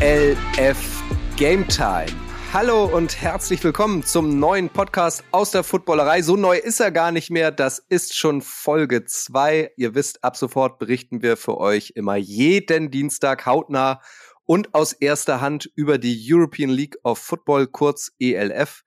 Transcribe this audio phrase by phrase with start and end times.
[0.00, 1.02] ELF
[1.36, 2.06] Game Time.
[2.52, 6.22] Hallo und herzlich willkommen zum neuen Podcast aus der Footballerei.
[6.22, 7.50] So neu ist er gar nicht mehr.
[7.50, 9.72] Das ist schon Folge 2.
[9.76, 14.00] Ihr wisst, ab sofort berichten wir für euch immer jeden Dienstag hautnah
[14.44, 18.84] und aus erster Hand über die European League of Football, kurz ELF.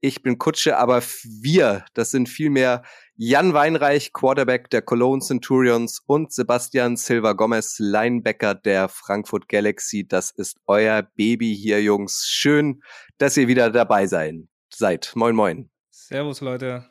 [0.00, 2.84] Ich bin Kutsche, aber wir, das sind vielmehr
[3.16, 10.06] Jan Weinreich, Quarterback der Cologne Centurions und Sebastian Silva Gomez, Linebacker der Frankfurt Galaxy.
[10.06, 12.26] Das ist euer Baby hier, Jungs.
[12.28, 12.80] Schön,
[13.18, 15.10] dass ihr wieder dabei sein, seid.
[15.16, 15.68] Moin, moin.
[15.90, 16.88] Servus, Leute.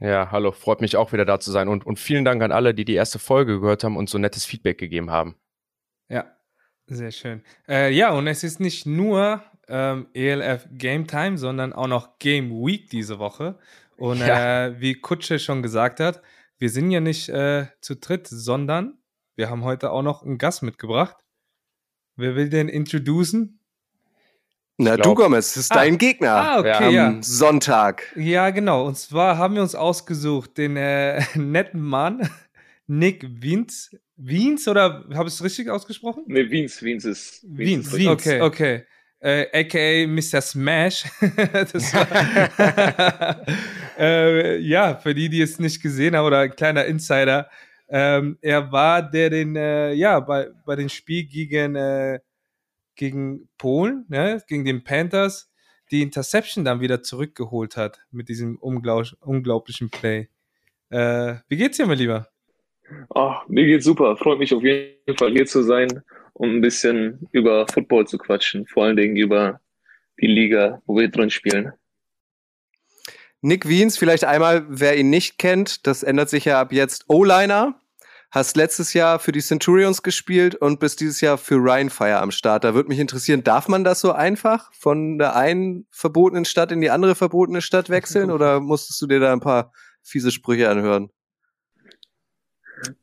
[0.00, 2.72] Ja, hallo, freut mich auch wieder da zu sein und, und vielen Dank an alle,
[2.72, 5.36] die die erste Folge gehört haben und so nettes Feedback gegeben haben.
[6.08, 6.24] Ja,
[6.86, 7.42] sehr schön.
[7.68, 12.50] Äh, ja, und es ist nicht nur ähm, ELF Game Time, sondern auch noch Game
[12.50, 13.58] Week diese Woche.
[13.96, 14.66] Und ja.
[14.66, 16.22] äh, wie Kutsche schon gesagt hat,
[16.58, 18.98] wir sind ja nicht äh, zu dritt, sondern
[19.36, 21.16] wir haben heute auch noch einen Gast mitgebracht.
[22.16, 23.60] Wer will den introducen?
[24.76, 27.18] Na, glaub, du Gomez, das ist ah, dein Gegner ah, okay, am ja.
[27.20, 28.14] Sonntag.
[28.16, 28.86] Ja, genau.
[28.86, 32.28] Und zwar haben wir uns ausgesucht, den äh, netten Mann,
[32.86, 33.94] Nick Wiens.
[34.16, 36.24] Wiens oder habe ich es richtig ausgesprochen?
[36.26, 37.44] Nee, Wiens, Wiens ist.
[37.46, 38.86] Wiens, Wiens, okay, okay
[39.20, 40.40] äh, aka Mr.
[40.40, 41.04] Smash.
[41.20, 41.66] war,
[43.98, 47.50] äh, ja, für die, die es nicht gesehen haben, oder ein kleiner Insider.
[47.88, 52.20] Ähm, er war der den, äh, ja, bei, bei dem Spiel gegen, äh,
[52.94, 55.50] gegen Polen, ne, gegen den Panthers,
[55.90, 60.28] die Interception dann wieder zurückgeholt hat mit diesem unglaub unglaublichen Play.
[60.90, 62.28] Äh, wie geht's dir, mein Lieber?
[63.10, 64.16] Oh, mir geht's super.
[64.16, 66.02] Freut mich auf jeden Fall hier zu sein
[66.34, 69.60] um ein bisschen über Football zu quatschen, vor allen Dingen über
[70.20, 71.72] die Liga, wo wir drin spielen.
[73.42, 77.80] Nick Wiens, vielleicht einmal, wer ihn nicht kennt, das ändert sich ja ab jetzt O-Liner.
[78.30, 82.30] Hast letztes Jahr für die Centurions gespielt und bist dieses Jahr für Ryan Fire am
[82.30, 82.62] Start.
[82.62, 86.80] Da würde mich interessieren, darf man das so einfach von der einen verbotenen Stadt in
[86.80, 91.10] die andere verbotene Stadt wechseln oder musstest du dir da ein paar fiese Sprüche anhören?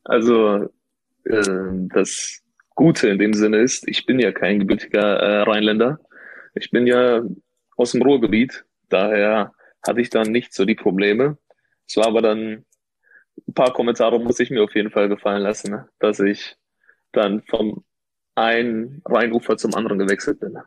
[0.05, 0.69] Also,
[1.25, 2.41] äh, das
[2.77, 5.99] Gute in dem Sinne ist, ich bin ja kein gebürtiger äh, Rheinländer.
[6.53, 7.23] Ich bin ja
[7.75, 8.65] aus dem Ruhrgebiet.
[8.87, 9.51] Daher
[9.85, 11.37] hatte ich dann nicht so die Probleme.
[11.87, 12.65] Es war aber dann
[13.47, 15.89] ein paar Kommentare muss ich mir auf jeden Fall gefallen lassen, ne?
[15.99, 16.55] dass ich
[17.11, 17.83] dann vom
[18.35, 20.57] einen Rheinufer zum anderen gewechselt bin.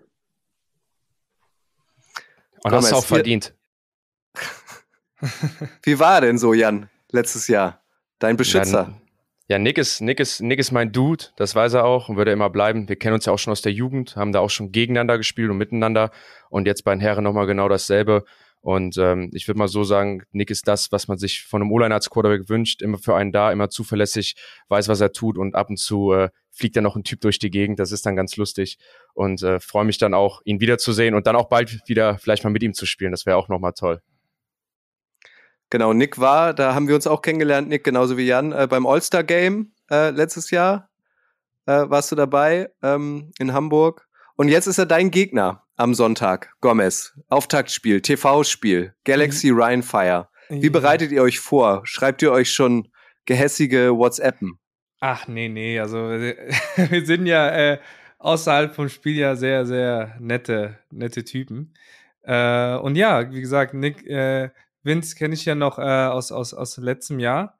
[2.63, 3.55] Und hast du auch verdient.
[5.83, 7.85] Wie war denn so, Jan, letztes Jahr?
[8.19, 9.00] Dein Beschützer?
[9.51, 12.31] Ja, Nick ist, Nick ist, Nick ist mein Dude, das weiß er auch und würde
[12.31, 12.89] immer bleiben.
[12.89, 15.51] Wir kennen uns ja auch schon aus der Jugend, haben da auch schon gegeneinander gespielt
[15.51, 16.13] und miteinander
[16.51, 18.23] und jetzt bei den Herren nochmal genau dasselbe.
[18.61, 21.73] Und ähm, ich würde mal so sagen, Nick ist das, was man sich von einem
[21.73, 24.37] O-Line als Quarterback wünscht, immer für einen da, immer zuverlässig,
[24.69, 27.41] weiß, was er tut und ab und zu äh, fliegt dann noch ein Typ durch
[27.41, 27.81] die Gegend.
[27.81, 28.79] Das ist dann ganz lustig
[29.15, 32.51] und äh, freue mich dann auch, ihn wiederzusehen und dann auch bald wieder vielleicht mal
[32.51, 33.11] mit ihm zu spielen.
[33.11, 34.01] Das wäre auch nochmal toll.
[35.71, 38.87] Genau, Nick war, da haben wir uns auch kennengelernt, Nick, genauso wie Jan, äh, beim
[38.87, 40.91] All-Star-Game äh, letztes Jahr
[41.67, 44.07] äh, warst du dabei ähm, in Hamburg.
[44.37, 47.13] Und jetzt ist er dein Gegner am Sonntag, Gomez.
[47.29, 49.59] Auftaktspiel, TV-Spiel, Galaxy mhm.
[49.59, 50.29] Ryan Fire.
[50.49, 51.83] Wie bereitet ihr euch vor?
[51.85, 52.89] Schreibt ihr euch schon
[53.25, 54.59] gehässige WhatsAppen?
[54.99, 57.79] Ach, nee, nee, also wir sind ja äh,
[58.19, 61.73] außerhalb vom Spiel ja sehr, sehr nette, nette Typen.
[62.23, 64.51] Äh, und ja, wie gesagt, Nick, äh,
[64.83, 67.59] Vince kenne ich ja noch äh, aus, aus, aus letztem Jahr.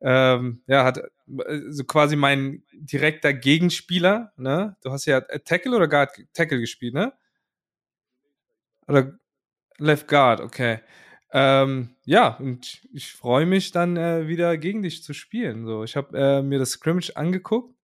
[0.00, 4.76] Ähm, ja, hat äh, so quasi mein direkter Gegenspieler, ne?
[4.82, 7.12] Du hast ja Tackle oder Guard Tackle gespielt, ne?
[8.86, 9.18] Oder
[9.78, 10.80] Left Guard, okay.
[11.32, 15.66] Ähm, ja, und ich freue mich dann äh, wieder gegen dich zu spielen.
[15.66, 17.74] So, ich habe äh, mir das Scrimmage angeguckt.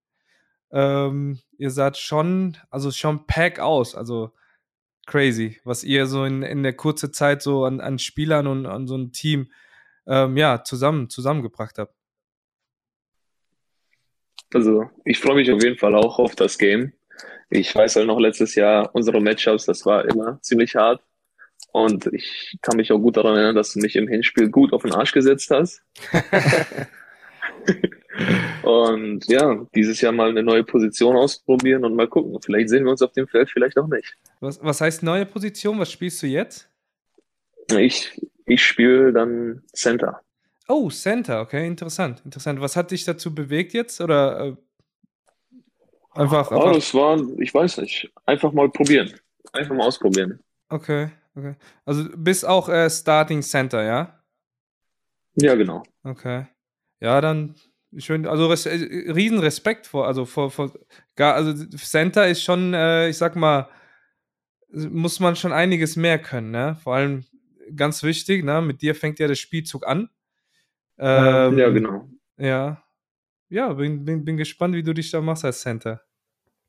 [0.72, 3.94] Ähm, ihr seid schon, also schon Pack aus.
[3.94, 4.32] Also
[5.06, 8.86] crazy, was ihr so in, in der kurzen Zeit so an, an Spielern und an
[8.86, 9.50] so ein Team
[10.06, 11.94] ähm, ja, zusammen, zusammengebracht habt.
[14.52, 16.92] Also ich freue mich auf jeden Fall auch auf das Game.
[17.50, 21.02] Ich weiß halt noch letztes Jahr unsere Matchups, das war immer ziemlich hart.
[21.72, 24.82] Und ich kann mich auch gut daran erinnern, dass du mich im Hinspiel gut auf
[24.82, 25.82] den Arsch gesetzt hast.
[28.62, 32.38] Und ja, dieses Jahr mal eine neue Position ausprobieren und mal gucken.
[32.40, 34.14] Vielleicht sehen wir uns auf dem Feld, vielleicht auch nicht.
[34.40, 35.78] Was, was heißt neue Position?
[35.78, 36.68] Was spielst du jetzt?
[37.76, 40.20] Ich, ich spiele dann Center.
[40.68, 42.60] Oh, Center, okay, interessant, interessant.
[42.60, 44.00] Was hat dich dazu bewegt jetzt?
[44.00, 44.56] Oder äh,
[46.12, 46.70] einfach, einfach.
[46.70, 49.12] Oh, das war, ich weiß nicht, einfach mal probieren.
[49.52, 50.40] Einfach mal ausprobieren.
[50.68, 51.54] Okay, okay.
[51.84, 54.20] Also bist auch äh, Starting Center, ja?
[55.36, 55.82] Ja, genau.
[56.02, 56.46] Okay.
[57.00, 57.54] Ja, dann
[57.98, 60.72] schön, also res, äh, riesen Respekt vor, also vor, vor
[61.16, 63.68] gar, also Center ist schon, äh, ich sag mal,
[64.68, 66.76] muss man schon einiges mehr können, ne?
[66.82, 67.24] Vor allem
[67.76, 68.60] ganz wichtig, ne?
[68.60, 70.08] Mit dir fängt ja der Spielzug an.
[70.98, 72.08] Ähm, ja, genau.
[72.36, 72.82] Ja.
[73.48, 76.02] Ja, bin, bin, bin gespannt, wie du dich da machst als Center.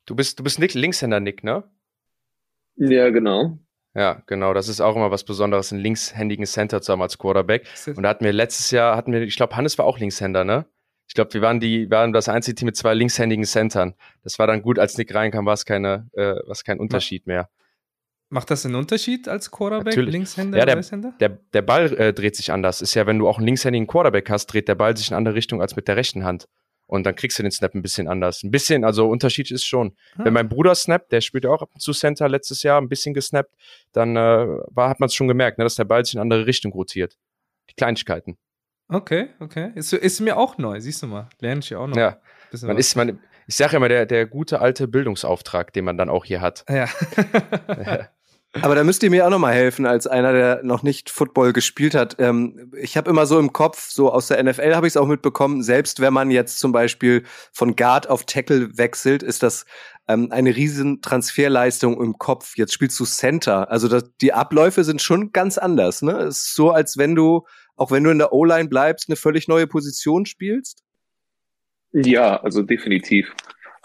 [0.04, 1.64] Du bist, du bist Nick, Linkshänder, Nick, ne?
[2.76, 3.58] Ja, genau.
[3.94, 4.52] Ja, genau.
[4.54, 7.66] Das ist auch immer was Besonderes, einen linkshändigen Center zu haben als Quarterback.
[7.86, 10.66] Und da hatten wir letztes Jahr, hatten wir, ich glaube, Hannes war auch Linkshänder, ne?
[11.08, 13.94] Ich glaube, wir waren die, waren das einzige Team mit zwei linkshändigen Centern.
[14.22, 17.26] Das war dann gut, als Nick reinkam, war es keine, äh, war es kein Unterschied
[17.26, 17.48] mehr.
[18.28, 20.12] Macht das einen Unterschied als Quarterback, Natürlich.
[20.12, 21.14] Linkshänder Ja, der, Rechtshänder?
[21.20, 22.82] der, der Ball äh, dreht sich anders.
[22.82, 25.18] Ist ja, wenn du auch einen linkshändigen Quarterback hast, dreht der Ball sich in eine
[25.18, 26.48] andere Richtung als mit der rechten Hand.
[26.88, 28.42] Und dann kriegst du den Snap ein bisschen anders.
[28.42, 29.96] Ein bisschen, also Unterschied ist schon.
[30.16, 30.24] Ah.
[30.24, 32.88] Wenn mein Bruder snappt, der spielt ja auch ab und zu Center letztes Jahr, ein
[32.88, 33.54] bisschen gesnappt,
[33.92, 36.22] dann äh, war, hat man es schon gemerkt, ne, dass der Ball sich in eine
[36.22, 37.16] andere Richtung rotiert.
[37.70, 38.38] Die Kleinigkeiten.
[38.88, 39.72] Okay, okay.
[39.74, 41.28] Ist, ist mir auch neu, siehst du mal.
[41.40, 41.96] Lerne ich ja auch noch.
[41.96, 42.18] Ja.
[42.50, 42.86] Bisschen Man was.
[42.86, 46.24] ist, man, ich sage ja immer, der, der gute alte Bildungsauftrag, den man dann auch
[46.24, 46.64] hier hat.
[46.68, 46.88] Ja.
[48.62, 51.52] Aber da müsst ihr mir auch noch mal helfen, als einer, der noch nicht Football
[51.52, 52.16] gespielt hat.
[52.18, 55.06] Ähm, ich habe immer so im Kopf, so aus der NFL habe ich es auch
[55.06, 59.66] mitbekommen, selbst wenn man jetzt zum Beispiel von Guard auf Tackle wechselt, ist das
[60.08, 62.56] ähm, eine riesen Transferleistung im Kopf.
[62.56, 63.70] Jetzt spielst du Center.
[63.70, 66.02] Also das, die Abläufe sind schon ganz anders.
[66.02, 66.12] Ne?
[66.12, 69.48] Es ist so, als wenn du, auch wenn du in der O-Line bleibst, eine völlig
[69.48, 70.82] neue Position spielst.
[71.92, 73.32] Ja, also definitiv.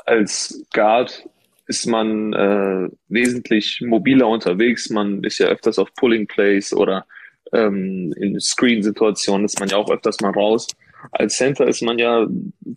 [0.05, 1.27] Als Guard
[1.67, 4.89] ist man äh, wesentlich mobiler unterwegs.
[4.89, 7.05] Man ist ja öfters auf Pulling Plays oder
[7.53, 10.67] ähm, in Screen-Situationen ist man ja auch öfters mal raus.
[11.11, 12.27] Als Center ist man ja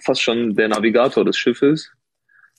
[0.03, 1.91] fast schon der Navigator des Schiffes.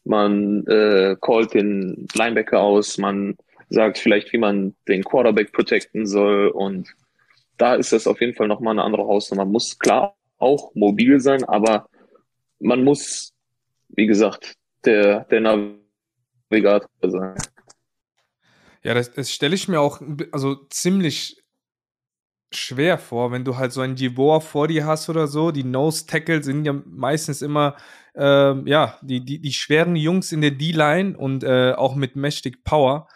[0.03, 3.35] Man äh, callt den Linebacker aus, man
[3.69, 6.93] sagt vielleicht, wie man den Quarterback protecten soll und
[7.57, 9.45] da ist das auf jeden Fall nochmal eine andere Hausnummer.
[9.45, 11.87] Man muss klar auch mobil sein, aber
[12.59, 13.33] man muss,
[13.89, 15.41] wie gesagt, der, der
[16.49, 17.35] Navigator sein.
[18.83, 21.43] Ja, das, das stelle ich mir auch also ziemlich
[22.51, 25.51] schwer vor, wenn du halt so einen Gibor vor dir hast oder so.
[25.51, 27.75] Die Nose Tackle sind ja meistens immer
[28.15, 32.63] ähm, ja die, die, die schweren Jungs in der D-Line und äh, auch mit mächtig
[32.63, 33.07] Power,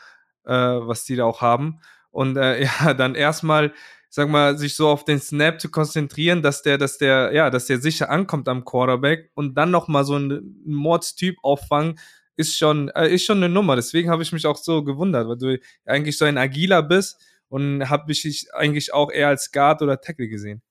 [0.46, 1.80] äh, was die da auch haben.
[2.12, 3.74] Und äh, ja, dann erstmal,
[4.10, 7.68] sag mal, sich so auf den Snap zu konzentrieren, dass der, dass der, ja, dass
[7.68, 12.00] der sicher ankommt am Quarterback und dann noch mal so einen Mordstyp auffangen,
[12.36, 13.76] ist schon, äh, ist schon eine Nummer.
[13.76, 17.90] Deswegen habe ich mich auch so gewundert, weil du eigentlich so ein agiler bist und
[17.90, 20.62] habe mich eigentlich auch eher als Guard oder Tackle gesehen.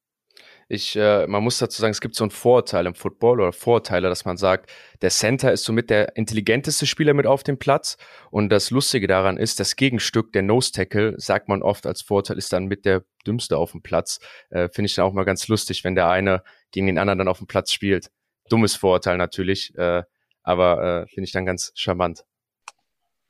[0.70, 4.10] Ich, äh, man muss dazu sagen, es gibt so einen Vorurteil im Football oder Vorurteile,
[4.10, 4.70] dass man sagt,
[5.00, 7.96] der Center ist somit der intelligenteste Spieler mit auf dem Platz.
[8.30, 12.36] Und das Lustige daran ist, das Gegenstück, der Nose Tackle, sagt man oft als Vorteil,
[12.36, 14.20] ist dann mit der dümmste auf dem Platz.
[14.50, 17.28] Äh, Finde ich dann auch mal ganz lustig, wenn der eine gegen den anderen dann
[17.28, 18.10] auf dem Platz spielt.
[18.50, 20.02] Dummes Vorurteil natürlich, äh,
[20.42, 22.24] aber äh, finde ich dann ganz charmant.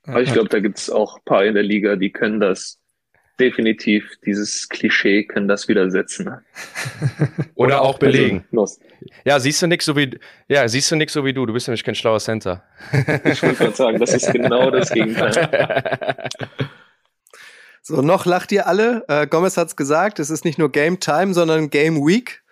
[0.02, 2.80] Aber ich glaube, da gibt's auch ein paar in der Liga, die können das
[3.38, 6.30] definitiv, dieses Klischee können das widersetzen.
[7.54, 8.44] Oder auch belegen.
[8.50, 8.80] Los.
[9.24, 10.18] Ja, siehst du nix so wie,
[10.48, 11.46] ja, siehst du nix so wie du.
[11.46, 12.64] Du bist nämlich kein schlauer Center.
[13.24, 16.28] Ich wollte gerade sagen, das ist genau das Gegenteil.
[17.82, 19.02] So, noch lacht ihr alle.
[19.08, 22.42] Äh, Gomez hat's gesagt, es ist nicht nur Game Time, sondern Game Week.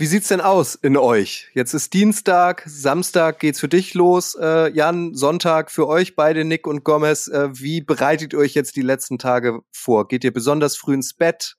[0.00, 1.50] Wie sieht's denn aus in euch?
[1.52, 6.66] Jetzt ist Dienstag, Samstag geht's für dich los, äh, Jan, Sonntag für euch beide, Nick
[6.66, 7.28] und Gomez.
[7.28, 10.08] Äh, wie bereitet ihr euch jetzt die letzten Tage vor?
[10.08, 11.58] Geht ihr besonders früh ins Bett?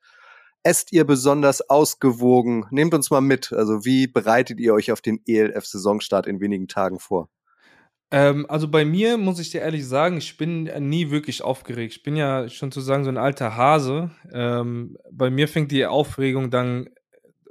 [0.63, 2.65] Esst ihr besonders ausgewogen?
[2.71, 3.53] Nehmt uns mal mit.
[3.53, 7.29] Also wie bereitet ihr euch auf den ELF-Saisonstart in wenigen Tagen vor?
[8.09, 11.93] Ähm, also bei mir muss ich dir ehrlich sagen, ich bin nie wirklich aufgeregt.
[11.93, 14.09] Ich bin ja schon zu sagen so ein alter Hase.
[14.33, 16.89] Ähm, bei mir fängt die Aufregung dann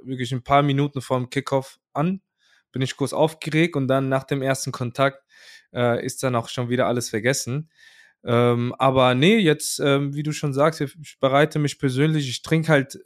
[0.03, 2.21] wirklich ein paar Minuten vor dem Kickoff an.
[2.71, 5.23] Bin ich kurz aufgeregt und dann nach dem ersten Kontakt
[5.73, 7.69] äh, ist dann auch schon wieder alles vergessen.
[8.23, 12.69] Ähm, aber nee, jetzt, ähm, wie du schon sagst, ich bereite mich persönlich, ich trinke
[12.71, 12.99] halt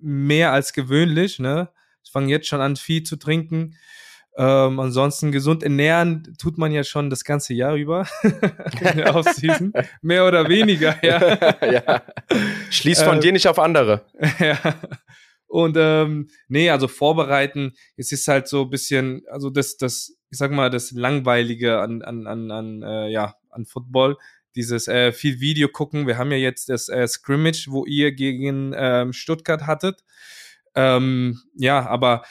[0.00, 1.70] mehr als gewöhnlich, ne?
[2.04, 3.76] Ich fange jetzt schon an, viel zu trinken.
[4.36, 9.72] Ähm, ansonsten gesund ernähren tut man ja schon das ganze Jahr über in der Offseason.
[10.02, 11.54] Mehr oder weniger, ja.
[11.70, 12.02] ja.
[12.70, 14.06] Schließ von Ähm, dir nicht auf andere.
[14.38, 14.58] ja.
[15.52, 20.38] Und ähm, nee, also vorbereiten, es ist halt so ein bisschen, also das, das, ich
[20.38, 24.16] sag mal, das Langweilige an, an, an, an äh, ja, an Football,
[24.56, 26.06] dieses äh, viel Video gucken.
[26.06, 30.02] Wir haben ja jetzt das äh, Scrimmage, wo ihr gegen ähm, Stuttgart hattet.
[30.74, 32.22] Ähm, ja, aber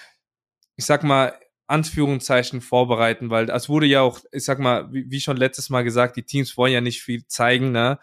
[0.76, 1.36] ich sag mal,
[1.68, 5.84] Anführungszeichen vorbereiten, weil es wurde ja auch, ich sag mal, wie, wie schon letztes Mal
[5.84, 8.00] gesagt, die Teams wollen ja nicht viel zeigen, ne?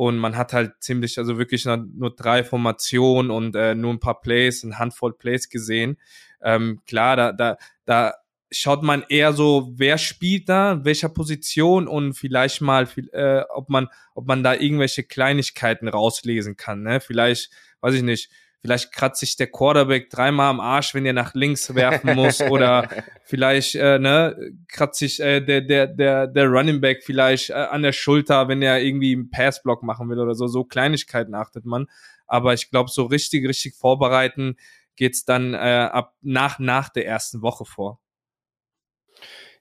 [0.00, 4.22] Und man hat halt ziemlich, also wirklich nur drei Formationen und äh, nur ein paar
[4.22, 5.98] Plays, ein Handvoll Plays gesehen.
[6.40, 8.14] Ähm, klar, da, da, da
[8.50, 13.88] schaut man eher so, wer spielt da, welcher Position und vielleicht mal, äh, ob man,
[14.14, 16.82] ob man da irgendwelche Kleinigkeiten rauslesen kann.
[16.82, 17.00] Ne?
[17.00, 17.50] Vielleicht,
[17.82, 18.30] weiß ich nicht,
[18.60, 22.88] vielleicht kratzt sich der Quarterback dreimal am Arsch, wenn er nach links werfen muss oder
[23.24, 27.82] vielleicht äh, ne, kratzt sich äh, der der der der Running Back vielleicht äh, an
[27.82, 30.46] der Schulter, wenn er irgendwie einen Passblock machen will oder so.
[30.46, 31.86] So Kleinigkeiten achtet man.
[32.26, 34.56] Aber ich glaube, so richtig richtig vorbereiten
[34.96, 38.00] geht's dann äh, ab nach nach der ersten Woche vor.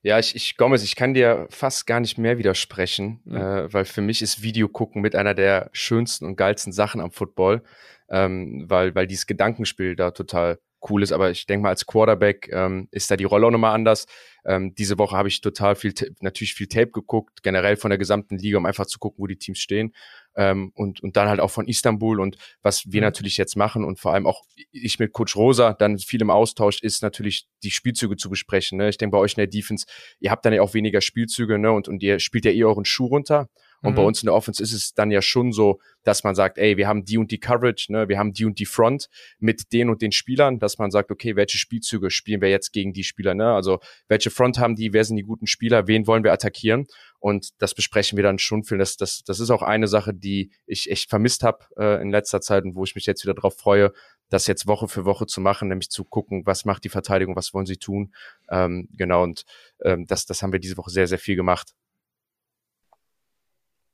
[0.02, 3.36] Ja, ich, ich Gomez, ich kann dir fast gar nicht mehr widersprechen, mhm.
[3.36, 7.12] äh, weil für mich ist Video gucken mit einer der schönsten und geilsten Sachen am
[7.12, 7.64] Football,
[8.10, 11.12] ähm, weil, weil dieses Gedankenspiel da total cool ist.
[11.12, 14.06] Aber ich denke mal, als Quarterback ähm, ist da die Rolle auch nochmal anders.
[14.46, 18.38] Ähm, diese Woche habe ich total viel, natürlich viel Tape geguckt, generell von der gesamten
[18.38, 19.94] Liga, um einfach zu gucken, wo die Teams stehen.
[20.36, 23.06] Ähm, und, und dann halt auch von Istanbul und was wir mhm.
[23.06, 26.82] natürlich jetzt machen und vor allem auch ich mit Coach Rosa dann viel im Austausch
[26.82, 28.78] ist natürlich die Spielzüge zu besprechen.
[28.78, 28.90] Ne?
[28.90, 29.86] Ich denke bei euch in der Defense,
[30.20, 31.72] ihr habt dann ja auch weniger Spielzüge ne?
[31.72, 33.50] und, und ihr spielt ja eh euren Schuh runter.
[33.82, 33.96] Und mhm.
[33.96, 36.78] bei uns in der Offense ist es dann ja schon so, dass man sagt, ey,
[36.78, 39.10] wir haben die und die Coverage, ne, wir haben die und die Front
[39.40, 42.94] mit den und den Spielern, dass man sagt, okay, welche Spielzüge spielen wir jetzt gegen
[42.94, 43.54] die Spieler, ne?
[43.54, 46.88] Also welche Front haben die, wer sind die guten Spieler, wen wollen wir attackieren?
[47.20, 48.78] Und das besprechen wir dann schon viel.
[48.78, 52.40] Das, das, das ist auch eine Sache, die ich echt vermisst habe äh, in letzter
[52.40, 53.92] Zeit und wo ich mich jetzt wieder darauf freue,
[54.30, 57.54] das jetzt Woche für Woche zu machen, nämlich zu gucken, was macht die Verteidigung, was
[57.54, 58.14] wollen sie tun.
[58.50, 59.44] Ähm, genau, und
[59.84, 61.74] ähm, das, das haben wir diese Woche sehr, sehr viel gemacht.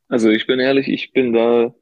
[0.08, 1.74] Also ich bin ehrlich, ich bin da,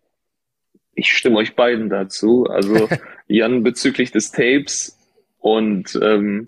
[0.96, 2.46] ich stimme euch beiden dazu.
[2.46, 2.90] Also
[3.28, 4.98] Jan bezüglich des Tapes
[5.40, 6.48] und ähm,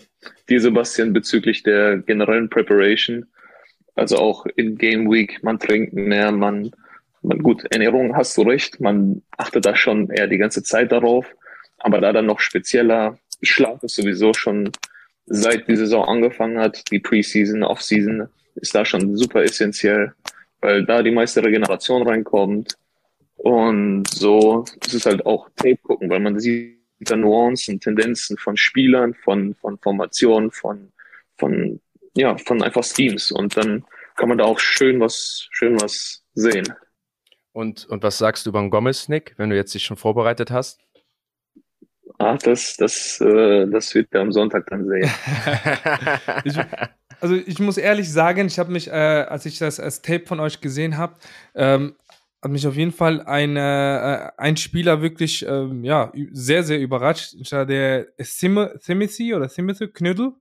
[0.49, 3.25] dir Sebastian bezüglich der generellen Preparation.
[3.95, 6.71] Also auch in Game Week, man trinkt mehr, man,
[7.21, 11.25] man gut, Ernährung hast du recht, man achtet da schon eher die ganze Zeit darauf.
[11.77, 14.71] Aber da dann noch spezieller, Schlaf ist sowieso schon
[15.25, 20.13] seit die Saison angefangen hat, die Preseason, Offseason, ist da schon super essentiell
[20.65, 22.75] weil da die meiste Regeneration reinkommt.
[23.35, 28.57] Und so ist es halt auch Tape gucken, weil man sieht da Nuancen, Tendenzen von
[28.57, 30.91] Spielern, von, von Formationen, von,
[31.37, 31.79] von,
[32.15, 33.31] ja, von einfach Schemes.
[33.31, 36.65] Und dann kann man da auch schön was, schön was sehen.
[37.51, 40.79] Und, und was sagst du über Gomez, Nick, wenn du jetzt dich schon vorbereitet hast?
[42.17, 45.11] Ah, das, das, äh, das wird er am Sonntag dann sehen.
[46.45, 46.57] ich,
[47.21, 50.39] also ich muss ehrlich sagen, ich habe mich, äh, als ich das als Tape von
[50.39, 51.15] euch gesehen habe,
[51.55, 51.95] ähm,
[52.41, 57.35] hat mich auf jeden Fall ein, äh, ein Spieler wirklich ähm, ja, sehr, sehr überrascht.
[57.51, 60.33] Der Timothy oder Timothy Knüttel,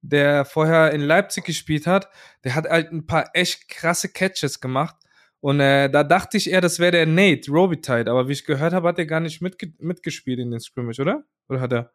[0.00, 2.08] der vorher in Leipzig gespielt hat,
[2.44, 4.96] der hat halt ein paar echt krasse Catches gemacht.
[5.40, 8.72] Und äh, da dachte ich eher, das wäre der Nate Robitaille, aber wie ich gehört
[8.72, 11.24] habe, hat er gar nicht mitge mitgespielt in den Scrimmage, oder?
[11.48, 11.92] Oder hat er?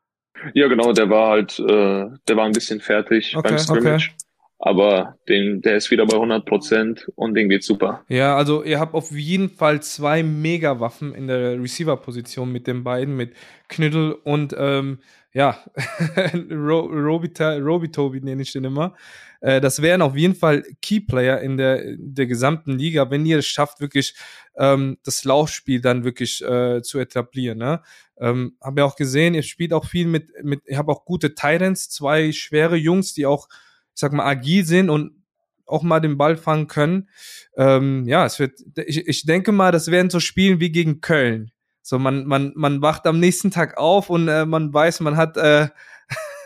[0.54, 4.12] Ja, genau, der war halt, äh, der war ein bisschen fertig okay, beim Scrimmage.
[4.14, 4.26] Okay.
[4.64, 8.04] Aber den, der ist wieder bei 100 Prozent und den geht super.
[8.10, 13.16] Ja, also ihr habt auf jeden Fall zwei Mega-Waffen in der Receiver-Position mit den beiden,
[13.18, 13.34] mit
[13.70, 15.00] Knüttel und ähm,
[15.34, 15.64] ja,
[16.52, 18.96] Robita, Robitobi nenne ich den immer.
[19.40, 23.40] Äh, das wären auf jeden Fall Key-Player in der, in der gesamten Liga, wenn ihr
[23.40, 24.16] es schafft, wirklich
[24.58, 27.60] ähm, das Laufspiel dann wirklich äh, zu etablieren.
[27.60, 27.82] Ne?
[28.18, 31.34] Ähm, habe ja auch gesehen, ihr spielt auch viel mit, mit ich habe auch gute
[31.34, 35.22] Titans, zwei schwere Jungs, die auch, ich sag mal, agil sind und
[35.66, 37.10] auch mal den Ball fangen können.
[37.56, 41.52] Ähm, ja, es wird, ich, ich denke mal, das werden so Spielen wie gegen Köln.
[41.82, 45.38] So, man, man, man wacht am nächsten Tag auf und äh, man weiß, man hat,
[45.38, 45.70] äh,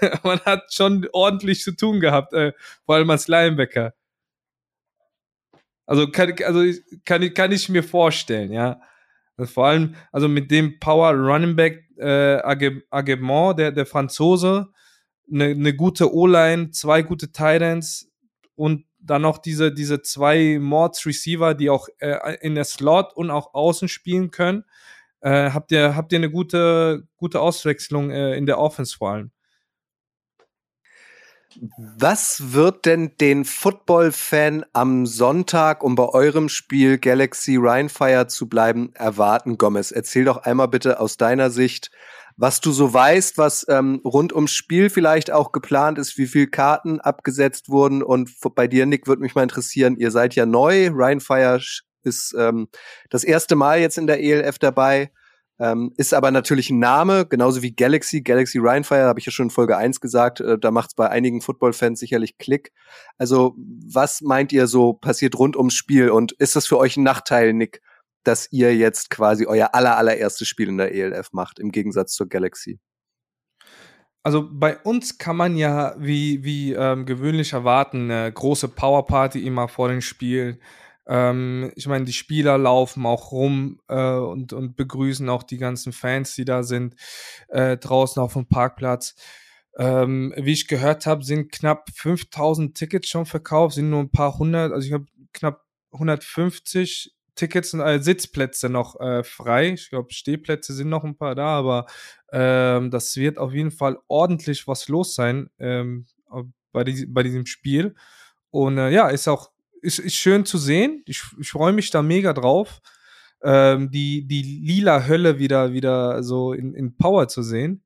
[0.24, 2.54] man hat schon ordentlich zu tun gehabt, äh,
[2.86, 3.94] vor allem als Linebacker.
[5.86, 6.64] Also kann, also
[7.06, 8.82] kann, kann ich mir vorstellen, ja.
[9.38, 12.38] Also vor allem, also mit dem Power Running Back äh,
[12.90, 14.70] Agemont, der, der Franzose,
[15.32, 18.10] eine ne gute O-Line, zwei gute Titans
[18.56, 23.30] und dann noch diese, diese zwei Mords Receiver, die auch äh, in der Slot und
[23.30, 24.64] auch außen spielen können.
[25.26, 29.32] Äh, habt ihr, habt ihr eine gute, gute Auswechslung äh, in der Offense vor allem?
[31.98, 38.92] Was wird denn den Football-Fan am Sonntag, um bei eurem Spiel Galaxy Rhinefire zu bleiben,
[38.94, 39.90] erwarten, Gomez?
[39.90, 41.90] Erzähl doch einmal bitte aus deiner Sicht,
[42.38, 46.48] was du so weißt, was ähm, rund ums Spiel vielleicht auch geplant ist, wie viele
[46.48, 48.04] Karten abgesetzt wurden.
[48.04, 50.92] Und bei dir, Nick, würde mich mal interessieren, ihr seid ja neu.
[50.94, 51.62] Rhinefire
[52.06, 52.68] ist ähm,
[53.10, 55.12] das erste Mal jetzt in der ELF dabei.
[55.58, 58.22] Ähm, ist aber natürlich ein Name, genauso wie Galaxy.
[58.22, 61.10] Galaxy Rhinefire, habe ich ja schon in Folge 1 gesagt, äh, da macht es bei
[61.10, 62.74] einigen Football-Fans sicherlich Klick.
[63.18, 67.04] Also, was meint ihr so passiert rund ums Spiel und ist das für euch ein
[67.04, 67.82] Nachteil, Nick,
[68.26, 72.28] dass ihr jetzt quasi euer aller, allererstes Spiel in der ELF macht, im Gegensatz zur
[72.28, 72.80] Galaxy?
[74.24, 79.68] Also bei uns kann man ja wie, wie ähm, gewöhnlich erwarten, eine große Powerparty immer
[79.68, 80.60] vor den Spielen.
[81.08, 85.94] Ähm, ich meine, die Spieler laufen auch rum äh, und, und begrüßen auch die ganzen
[85.94, 86.96] Fans, die da sind,
[87.50, 89.16] äh, draußen auf dem Parkplatz.
[89.78, 94.38] Ähm, wie ich gehört habe, sind knapp 5000 Tickets schon verkauft, sind nur ein paar
[94.38, 99.74] hundert, also ich habe knapp 150 Tickets und äh, Sitzplätze noch äh, frei.
[99.74, 101.86] Ich glaube, Stehplätze sind noch ein paar da, aber
[102.32, 106.06] ähm, das wird auf jeden Fall ordentlich was los sein ähm,
[106.72, 107.96] bei, die, bei diesem Spiel.
[108.52, 109.52] Und äh, ja, ist auch
[109.82, 111.04] ist, ist schön zu sehen.
[111.06, 112.82] Ich, ich freue mich da mega drauf,
[113.44, 117.84] ähm, die, die lila Hölle wieder, wieder so in, in Power zu sehen.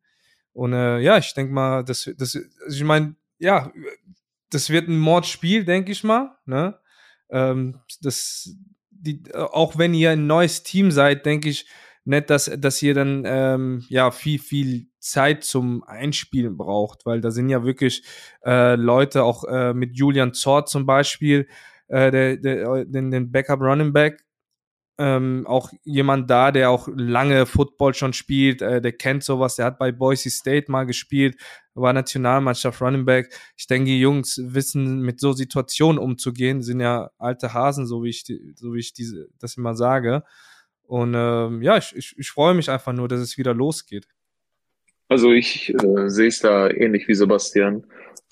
[0.53, 3.72] Und äh, ja, ich denke mal, das, das, also ich meine, ja,
[4.50, 6.38] das wird ein Mordspiel, denke ich mal.
[6.46, 6.77] Ne?
[7.29, 8.55] Ähm, das,
[8.89, 11.67] die, auch wenn ihr ein neues Team seid, denke ich
[12.05, 17.31] nicht, dass, dass ihr dann ähm, ja viel, viel Zeit zum Einspielen braucht, weil da
[17.31, 18.03] sind ja wirklich
[18.43, 21.48] äh, Leute, auch äh, mit Julian Zort zum Beispiel,
[21.89, 24.24] äh, der, der, den, den Backup Running Back.
[24.98, 29.67] Ähm, auch jemand da, der auch lange Football schon spielt, äh, der kennt sowas, der
[29.67, 31.38] hat bei Boise State mal gespielt,
[31.74, 33.34] war Nationalmannschaft Running Back.
[33.55, 38.10] Ich denke, die Jungs wissen mit so Situationen umzugehen, sind ja alte Hasen, so wie
[38.10, 40.24] ich, so wie ich diese, das immer sage.
[40.84, 44.05] Und ähm, ja, ich, ich, ich freue mich einfach nur, dass es wieder losgeht.
[45.08, 47.86] Also ich äh, sehe es da ähnlich wie Sebastian.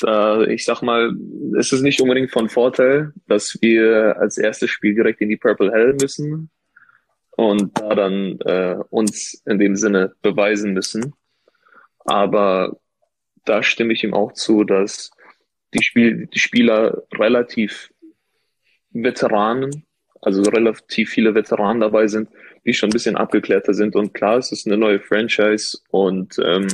[0.05, 1.15] Äh, ich sag mal,
[1.57, 5.71] es ist nicht unbedingt von Vorteil, dass wir als erstes Spiel direkt in die Purple
[5.71, 6.49] Hell müssen
[7.31, 11.13] und da dann äh, uns in dem Sinne beweisen müssen.
[11.99, 12.79] Aber
[13.45, 15.11] da stimme ich ihm auch zu, dass
[15.73, 17.91] die, Spiel die Spieler relativ
[18.91, 19.85] Veteranen,
[20.21, 22.29] also relativ viele Veteranen dabei sind,
[22.65, 23.95] die schon ein bisschen abgeklärter sind.
[23.95, 26.67] Und klar, es ist eine neue Franchise und ähm,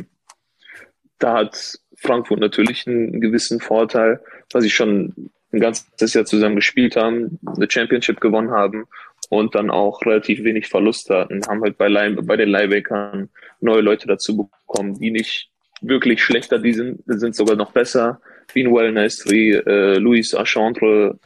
[1.19, 4.19] da hat Frankfurt natürlich einen gewissen Vorteil,
[4.51, 8.85] weil sie schon ein ganzes Jahr zusammen gespielt haben, eine Championship gewonnen haben
[9.29, 13.29] und dann auch relativ wenig Verluste hatten, haben halt bei, Leih bei den Leihwäckern
[13.61, 15.49] neue Leute dazu bekommen, die nicht
[15.81, 18.21] wirklich schlechter, die sind, sind sogar noch besser,
[18.53, 21.19] wie ein Wellness, wie äh, Luis Achantre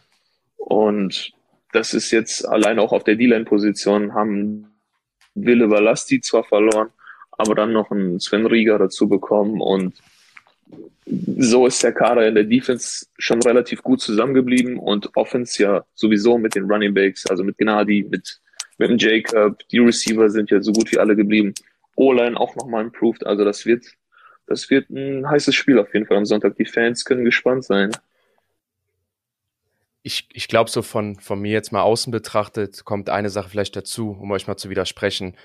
[0.58, 1.32] und
[1.72, 4.68] das ist jetzt allein auch auf der D-Line-Position haben
[5.36, 6.90] Wille Valasti zwar verloren,
[7.32, 9.94] aber dann noch einen Sven Rieger dazu bekommen und
[11.10, 16.38] so ist der Kader in der Defense schon relativ gut zusammengeblieben und Offense ja sowieso
[16.38, 18.40] mit den Running Backs, also mit Gnadi, mit,
[18.78, 21.54] mit dem Jacob, die Receiver sind ja so gut wie alle geblieben.
[21.96, 23.86] O-Line auch nochmal improved, also das wird,
[24.48, 26.56] das wird ein heißes Spiel auf jeden Fall am Sonntag.
[26.58, 27.92] Die Fans können gespannt sein.
[30.04, 33.76] Ich, ich glaube, so von, von mir jetzt mal außen betrachtet, kommt eine Sache vielleicht
[33.76, 35.36] dazu, um euch mal zu widersprechen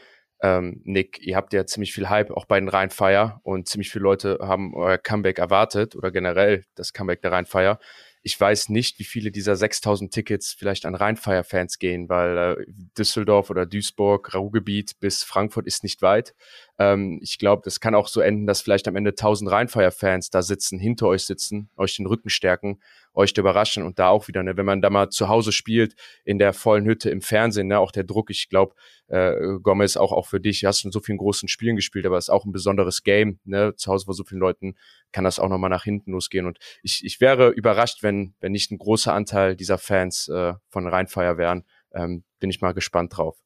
[0.42, 4.02] ähm, Nick, ihr habt ja ziemlich viel Hype auch bei den Rheinfire und ziemlich viele
[4.02, 7.78] Leute haben euer Comeback erwartet oder generell das Comeback der Rheinfire.
[8.24, 12.64] Ich weiß nicht, wie viele dieser 6000 Tickets vielleicht an Rheinfire-Fans gehen, weil äh,
[12.98, 16.35] Düsseldorf oder Duisburg, Ruhrgebiet bis Frankfurt ist nicht weit.
[16.83, 20.42] Ähm, ich glaube, das kann auch so enden, dass vielleicht am Ende 1000 Rheinfire-Fans da
[20.42, 22.79] sitzen, hinter euch sitzen, euch den Rücken stärken
[23.14, 26.38] euch überraschen und da auch wieder, ne, wenn man da mal zu Hause spielt, in
[26.38, 28.75] der vollen Hütte im Fernsehen, ne, auch der Druck, ich glaube,
[29.09, 32.16] äh, Gomez, auch, auch für dich, du hast schon so vielen großen Spielen gespielt, aber
[32.16, 34.77] es ist auch ein besonderes Game, ne, zu Hause vor so vielen Leuten
[35.12, 38.71] kann das auch nochmal nach hinten losgehen und ich, ich wäre überrascht, wenn, wenn nicht
[38.71, 43.38] ein großer Anteil dieser Fans äh, von Rheinfeier wären, ähm, bin ich mal gespannt drauf.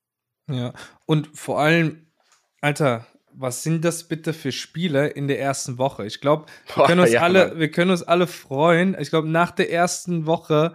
[0.48, 0.72] Ja,
[1.06, 2.06] und vor allem,
[2.60, 3.04] Alter,
[3.38, 6.06] was sind das bitte für Spiele in der ersten Woche?
[6.06, 8.96] Ich glaube, wir können uns ja, alle, wir können uns alle freuen.
[8.98, 10.72] Ich glaube, nach der ersten Woche,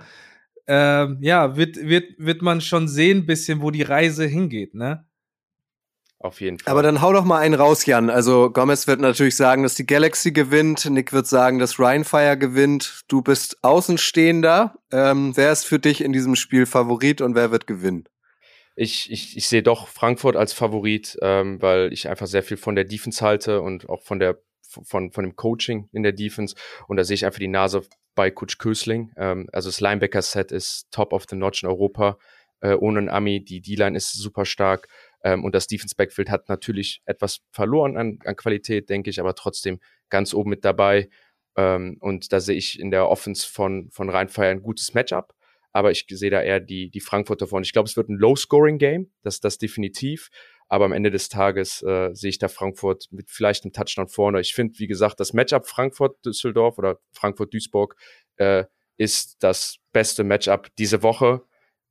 [0.67, 5.06] äh, ja, wird, wird, wird man schon sehen, bisschen, wo die Reise hingeht, ne?
[6.19, 6.71] Auf jeden Fall.
[6.71, 8.12] Aber dann hau doch mal einen raus, Jan.
[8.12, 10.88] Also Gomez wird natürlich sagen, dass die Galaxy gewinnt.
[10.88, 13.02] Nick wird sagen, dass Rhinefire gewinnt.
[13.08, 14.76] Du bist Außenstehender.
[14.91, 18.08] Ähm, wer ist für dich in diesem Spiel Favorit und wer wird gewinnen?
[18.75, 22.75] Ich, ich, ich sehe doch Frankfurt als Favorit, ähm, weil ich einfach sehr viel von
[22.75, 24.41] der Defense halte und auch von der
[24.84, 26.55] von, von dem Coaching in der Defense.
[26.88, 27.81] Und da sehe ich einfach die Nase
[28.15, 29.12] bei Coach Kösling.
[29.17, 32.17] Ähm, also das Linebacker-Set ist top of the notch in Europa.
[32.62, 34.88] Äh, ohne ein Ami, die D-Line ist super stark.
[35.23, 39.79] Ähm, und das Defense-Backfield hat natürlich etwas verloren an, an Qualität, denke ich, aber trotzdem
[40.10, 41.10] ganz oben mit dabei.
[41.57, 45.34] Ähm, und da sehe ich in der Offense von, von Rheinfire ein gutes Matchup
[45.73, 47.65] aber ich sehe da eher die, die Frankfurter vorne.
[47.65, 50.29] Ich glaube, es wird ein Low-Scoring-Game, das, das definitiv.
[50.67, 54.39] Aber am Ende des Tages äh, sehe ich da Frankfurt mit vielleicht einem Touchdown vorne.
[54.39, 57.97] Ich finde, wie gesagt, das Matchup Frankfurt-Düsseldorf oder Frankfurt-Duisburg
[58.38, 58.63] äh,
[58.95, 61.41] ist das beste Matchup diese Woche.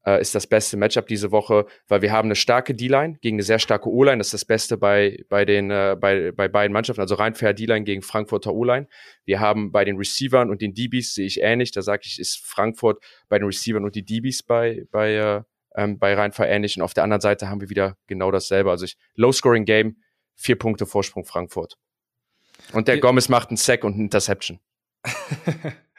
[0.06, 3.42] Äh, ist das beste Matchup diese Woche, weil wir haben eine starke D-Line gegen eine
[3.42, 4.18] sehr starke O-Line.
[4.18, 7.52] Das ist das Beste bei, bei, den, äh, bei, bei beiden Mannschaften, also rein fair
[7.52, 8.88] D-Line gegen Frankfurter O-Line.
[9.24, 12.38] Wir haben bei den Receivern und den DBs, sehe ich ähnlich, da sage ich, ist
[12.44, 15.42] Frankfurt bei den Receivern und die DBs bei, bei, äh,
[15.76, 16.76] ähm, bei rein ähnlich.
[16.76, 18.70] Und auf der anderen Seite haben wir wieder genau dasselbe.
[18.70, 19.96] Also ich, Low-Scoring-Game,
[20.34, 21.76] vier Punkte Vorsprung Frankfurt.
[22.72, 24.60] Und der Gomez macht einen Sack und einen Interception.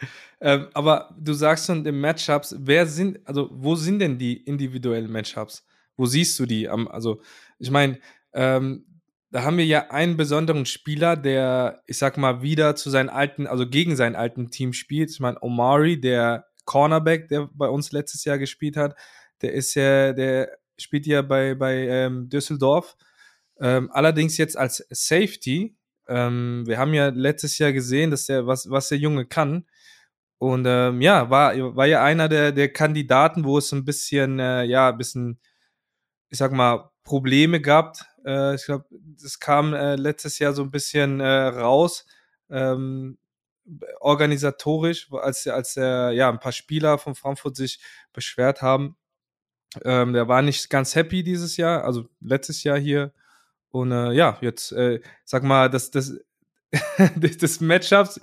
[0.42, 5.12] ähm, aber du sagst schon in Matchups, wer sind, also wo sind denn die individuellen
[5.12, 5.66] Matchups?
[5.98, 6.68] Wo siehst du die?
[6.68, 7.22] also,
[7.60, 8.00] ich meine,
[8.34, 8.86] ähm,
[9.30, 13.48] da haben wir ja einen besonderen Spieler, der, ich sag mal, wieder zu seinen alten,
[13.48, 15.12] also gegen sein alten Team spielt.
[15.12, 18.96] Ich meine, Omari, der Cornerback, der bei uns letztes Jahr gespielt hat,
[19.42, 22.98] der ist ja, der spielt ja bei, bei ähm, Düsseldorf.
[23.60, 25.78] Ähm, allerdings jetzt als Safety
[26.12, 29.66] ähm, wir haben ja letztes Jahr gesehen, dass der, was, was der Junge kann.
[30.42, 34.64] Und ähm, ja, war, war ja einer der, der Kandidaten, wo es ein bisschen, äh,
[34.64, 35.40] ja, ein bisschen,
[36.30, 37.98] ich sag mal, Probleme gab.
[38.26, 38.86] Äh, ich glaube,
[39.22, 42.08] das kam äh, letztes Jahr so ein bisschen äh, raus,
[42.50, 43.20] ähm,
[44.00, 47.80] organisatorisch, als, als äh, ja, ein paar Spieler von Frankfurt sich
[48.12, 48.98] beschwert haben.
[49.86, 53.14] Ähm, der war nicht ganz happy dieses Jahr, also letztes Jahr hier
[53.70, 56.16] und äh, ja, jetzt, äh, sag mal, das, das,
[57.40, 58.20] das Matchups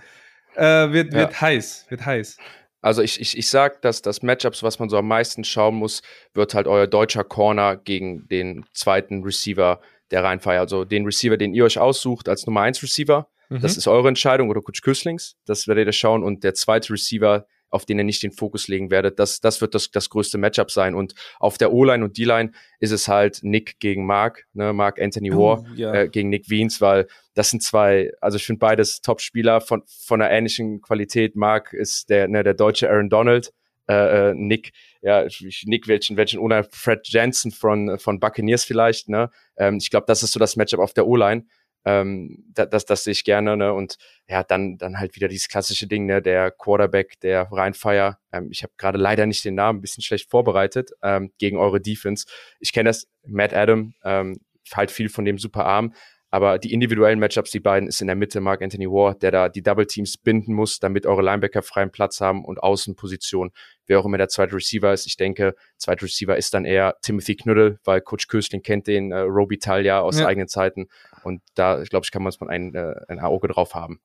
[0.54, 1.40] äh, wird, wird ja.
[1.40, 2.38] heiß, wird heiß.
[2.80, 6.02] Also ich, ich, ich sag, dass das Matchups, was man so am meisten schauen muss,
[6.32, 9.80] wird halt euer deutscher Corner gegen den zweiten Receiver
[10.10, 10.60] der Rheinfeier.
[10.60, 13.28] Also den Receiver, den ihr euch aussucht als Nummer 1 Receiver.
[13.48, 13.60] Mhm.
[13.60, 15.36] Das ist eure Entscheidung oder Coach Küsslings.
[15.44, 16.22] Das werdet ihr schauen.
[16.22, 19.18] Und der zweite Receiver, auf den ihr nicht den Fokus legen werdet.
[19.18, 20.94] Das, das wird das, das größte Matchup sein.
[20.94, 25.30] Und auf der O-Line und D-Line ist es halt Nick gegen Mark, ne, Mark Anthony
[25.30, 25.94] War oh, ja.
[25.94, 30.20] äh, gegen Nick Wiens, weil das sind zwei, also ich finde beides Top-Spieler von, von
[30.20, 31.36] einer ähnlichen Qualität.
[31.36, 33.52] Mark ist der, ne, der deutsche Aaron Donald.
[33.88, 35.26] Äh, äh Nick, ja,
[35.64, 39.30] Nick welchen, welchen ohne Fred Jensen von, von Buccaneers vielleicht, ne?
[39.56, 41.44] Ähm, ich glaube, das ist so das Matchup auf der O-Line.
[41.88, 43.56] Ähm, das, das sehe ich gerne.
[43.56, 43.72] Ne?
[43.72, 43.96] Und
[44.28, 46.20] ja, dann, dann halt wieder dieses klassische Ding, ne?
[46.20, 48.18] der Quarterback, der Rheinfeier.
[48.30, 51.80] Ähm, ich habe gerade leider nicht den Namen, ein bisschen schlecht vorbereitet ähm, gegen eure
[51.80, 52.26] Defense.
[52.60, 54.38] Ich kenne das, Matt Adam, ähm,
[54.74, 55.94] halt viel von dem super arm.
[56.30, 59.48] Aber die individuellen Matchups, die beiden, ist in der Mitte Mark Anthony War, der da
[59.48, 63.50] die Double Teams binden muss, damit eure Linebacker freien Platz haben und Außenposition,
[63.86, 65.06] wer auch immer der zweite Receiver ist.
[65.06, 69.20] Ich denke, zweite Receiver ist dann eher Timothy Knüttel, weil Coach Köstling kennt den, äh,
[69.20, 70.26] Roby Talia aus ja.
[70.26, 70.88] eigenen Zeiten.
[71.24, 74.00] Und da, glaube ich, kann man ein, äh, ein Auge drauf haben.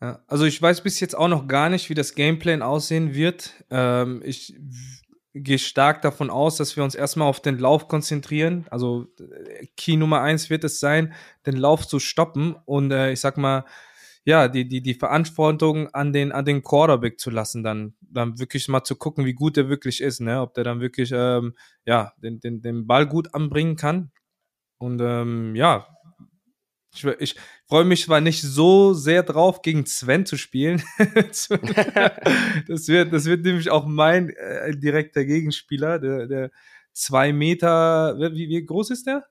[0.00, 3.64] Ja, also ich weiß bis jetzt auch noch gar nicht, wie das Gameplan aussehen wird.
[3.70, 4.54] Ähm, ich
[5.42, 8.66] gehe stark davon aus, dass wir uns erstmal auf den Lauf konzentrieren.
[8.70, 9.06] Also
[9.76, 11.14] Key Nummer eins wird es sein,
[11.46, 13.64] den Lauf zu stoppen und äh, ich sag mal,
[14.24, 18.66] ja, die, die, die Verantwortung an den, an den Quarterback zu lassen, dann, dann wirklich
[18.66, 20.40] mal zu gucken, wie gut er wirklich ist, ne?
[20.40, 24.10] Ob der dann wirklich ähm, ja, den, den, den Ball gut anbringen kann.
[24.78, 25.86] Und ähm, ja,
[26.96, 30.82] ich, ich freue mich zwar nicht so sehr drauf, gegen Sven zu spielen.
[30.98, 31.48] das,
[32.88, 36.50] wird, das wird nämlich auch mein äh, direkter Gegenspieler, der, der
[36.92, 39.26] zwei Meter, wie, wie groß ist der?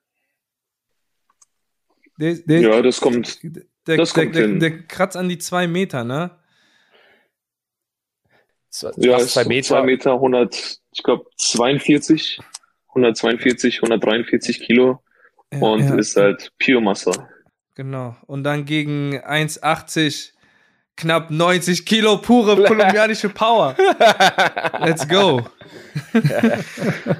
[2.17, 3.39] der, der ja, das kommt.
[3.87, 6.31] Der, das kommt der, der, kratzt an die zwei Meter, ne?
[8.97, 9.67] Ja, ist zwei Meter.
[9.67, 12.39] Zwei Meter, 100, ich glaube 42,
[12.89, 15.01] 142, 143 Kilo
[15.53, 15.95] ja, und ja.
[15.95, 17.11] ist halt Pure Masse.
[17.75, 18.15] Genau.
[18.25, 20.31] Und dann gegen 1,80
[20.95, 23.75] knapp 90 Kilo pure kolumbianische Power.
[24.79, 25.41] Let's go.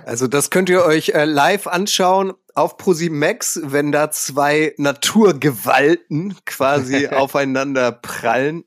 [0.05, 2.75] Also das könnt ihr euch äh, live anschauen auf
[3.09, 8.63] Max, wenn da zwei Naturgewalten quasi aufeinander prallen.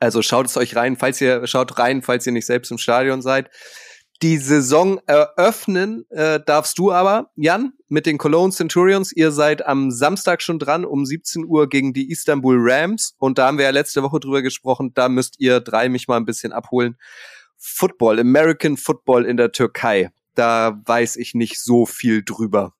[0.00, 3.22] Also schaut es euch rein, falls ihr schaut rein, falls ihr nicht selbst im Stadion
[3.22, 3.50] seid.
[4.24, 9.12] Die Saison eröffnen äh, darfst du aber, Jan, mit den Cologne Centurions.
[9.12, 13.14] Ihr seid am Samstag schon dran um 17 Uhr gegen die Istanbul Rams.
[13.18, 14.92] Und da haben wir ja letzte Woche drüber gesprochen.
[14.94, 16.96] Da müsst ihr drei mich mal ein bisschen abholen.
[17.58, 20.10] Football, American Football in der Türkei.
[20.34, 22.72] Da weiß ich nicht so viel drüber.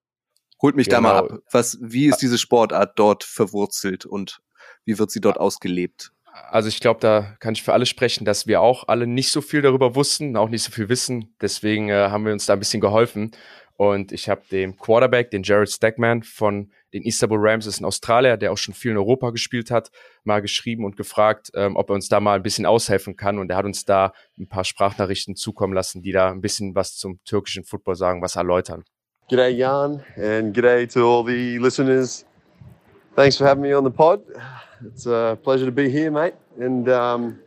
[0.62, 0.96] Holt mich genau.
[0.96, 1.34] da mal genau.
[1.34, 1.42] ab.
[1.50, 4.40] Was, wie ist diese Sportart dort verwurzelt und
[4.86, 6.13] wie wird sie dort ausgelebt?
[6.50, 9.40] Also ich glaube, da kann ich für alle sprechen, dass wir auch alle nicht so
[9.40, 11.34] viel darüber wussten, auch nicht so viel wissen.
[11.40, 13.30] Deswegen äh, haben wir uns da ein bisschen geholfen.
[13.76, 18.36] Und ich habe dem Quarterback, den Jared Stackman von den Istanbul Rams, ist ein Australier,
[18.36, 19.90] der auch schon viel in Europa gespielt hat,
[20.22, 23.38] mal geschrieben und gefragt, ähm, ob er uns da mal ein bisschen aushelfen kann.
[23.38, 26.96] Und er hat uns da ein paar Sprachnachrichten zukommen lassen, die da ein bisschen was
[26.96, 28.84] zum türkischen Football sagen, was erläutern.
[29.30, 32.24] G'day Jan and g'day to all the listeners.
[33.16, 34.20] Thanks for having me on the pod.
[34.86, 36.34] It's a pleasure to be here, mate.
[36.58, 37.38] And um,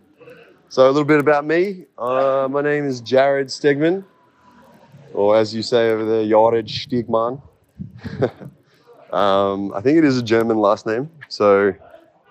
[0.70, 1.86] so, a little bit about me.
[1.98, 4.04] Uh, my name is Jared Stegman.
[5.14, 7.42] or as you say over there, Jorge Stigman.
[9.14, 11.10] um, I think it is a German last name.
[11.30, 11.74] So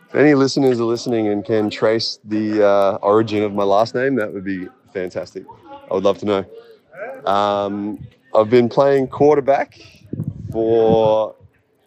[0.09, 4.17] if any listeners are listening and can trace the uh, origin of my last name,
[4.17, 5.45] that would be fantastic.
[5.89, 7.31] I would love to know.
[7.31, 9.81] Um, I've been playing quarterback
[10.51, 11.35] for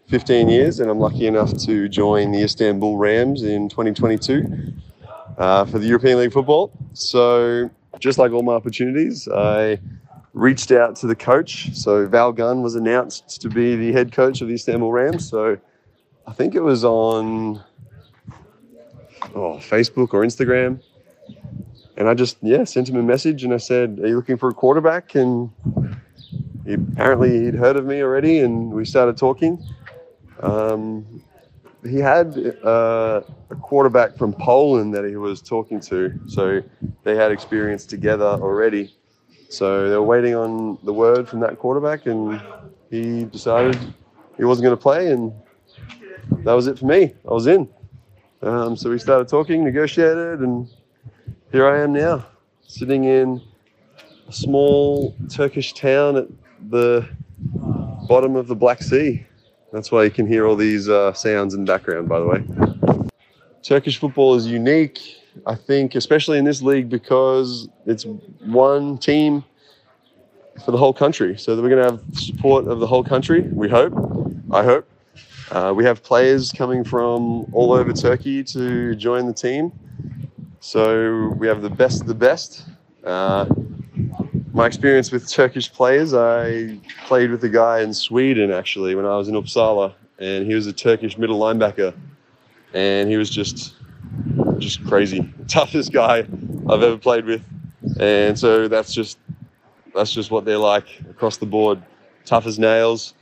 [0.10, 4.74] 15 years, and I'm lucky enough to join the Istanbul Rams in 2022
[5.38, 6.72] uh, for the European League football.
[6.93, 7.69] So,
[8.00, 9.80] just like all my opportunities, I
[10.34, 11.76] reached out to the coach.
[11.76, 15.30] So, Val Gunn was announced to be the head coach of the Istanbul Rams.
[15.30, 15.60] So,
[16.26, 17.63] I think it was on
[19.36, 20.82] oh, Facebook or Instagram.
[21.98, 24.50] And I just, yeah, sent him a message and I said, Are you looking for
[24.50, 25.13] a quarterback?
[25.13, 25.52] And
[26.65, 29.63] he, apparently he'd heard of me already and we started talking.
[30.41, 31.23] Um,
[31.84, 36.19] he had uh, a quarterback from Poland that he was talking to.
[36.28, 36.62] So
[37.04, 38.95] they had experience together already.
[39.49, 42.41] So they were waiting on the word from that quarterback and
[42.89, 43.78] he decided
[44.38, 45.12] he wasn't going to play.
[45.12, 45.34] And
[46.43, 47.13] that was it for me.
[47.28, 47.69] I was in.
[48.41, 50.69] Um, so we started talking, negotiated, and
[51.52, 52.25] here I am now,
[52.65, 53.41] sitting in
[54.28, 56.28] a small Turkish town at
[56.69, 57.08] the
[58.08, 59.25] bottom of the Black Sea.
[59.71, 63.10] That's why you can hear all these uh, sounds in the background, by the way.
[63.62, 64.99] Turkish football is unique,
[65.45, 68.05] I think, especially in this league, because it's
[68.45, 69.43] one team
[70.65, 71.38] for the whole country.
[71.38, 73.93] So that we're going to have support of the whole country, we hope.
[74.51, 74.89] I hope.
[75.51, 79.71] Uh, we have players coming from all over Turkey to join the team.
[80.60, 82.65] So we have the best of the best.
[83.03, 83.45] Uh,
[84.60, 89.15] my experience with Turkish players, I played with a guy in Sweden actually when I
[89.15, 91.95] was in Uppsala, and he was a Turkish middle linebacker,
[92.74, 93.76] and he was just
[94.58, 96.28] just crazy, toughest guy
[96.67, 97.41] I've ever played with,
[98.02, 99.17] and so that's just
[99.95, 101.82] that's just what they're like across the board,
[102.26, 103.13] tough as nails.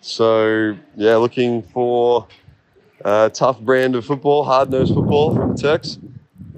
[0.00, 2.28] So yeah, looking for
[3.04, 5.98] a tough brand of football, hard nosed football from the Turks,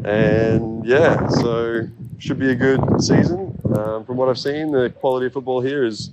[0.05, 1.89] and yeah, so
[2.21, 3.59] should be a good season.
[3.75, 6.11] Um, from what I've seen, the quality of football here is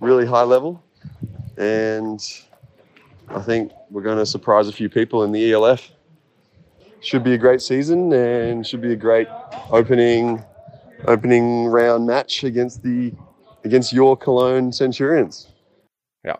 [0.00, 0.82] really high level,
[1.56, 2.20] and
[3.28, 5.90] I think we're going to surprise a few people in the ELF.
[7.00, 9.28] Should be a great season and should be a great
[9.70, 10.42] opening
[11.06, 13.12] opening round match against the
[13.64, 15.46] against your Cologne Centurions.
[16.24, 16.38] Ja,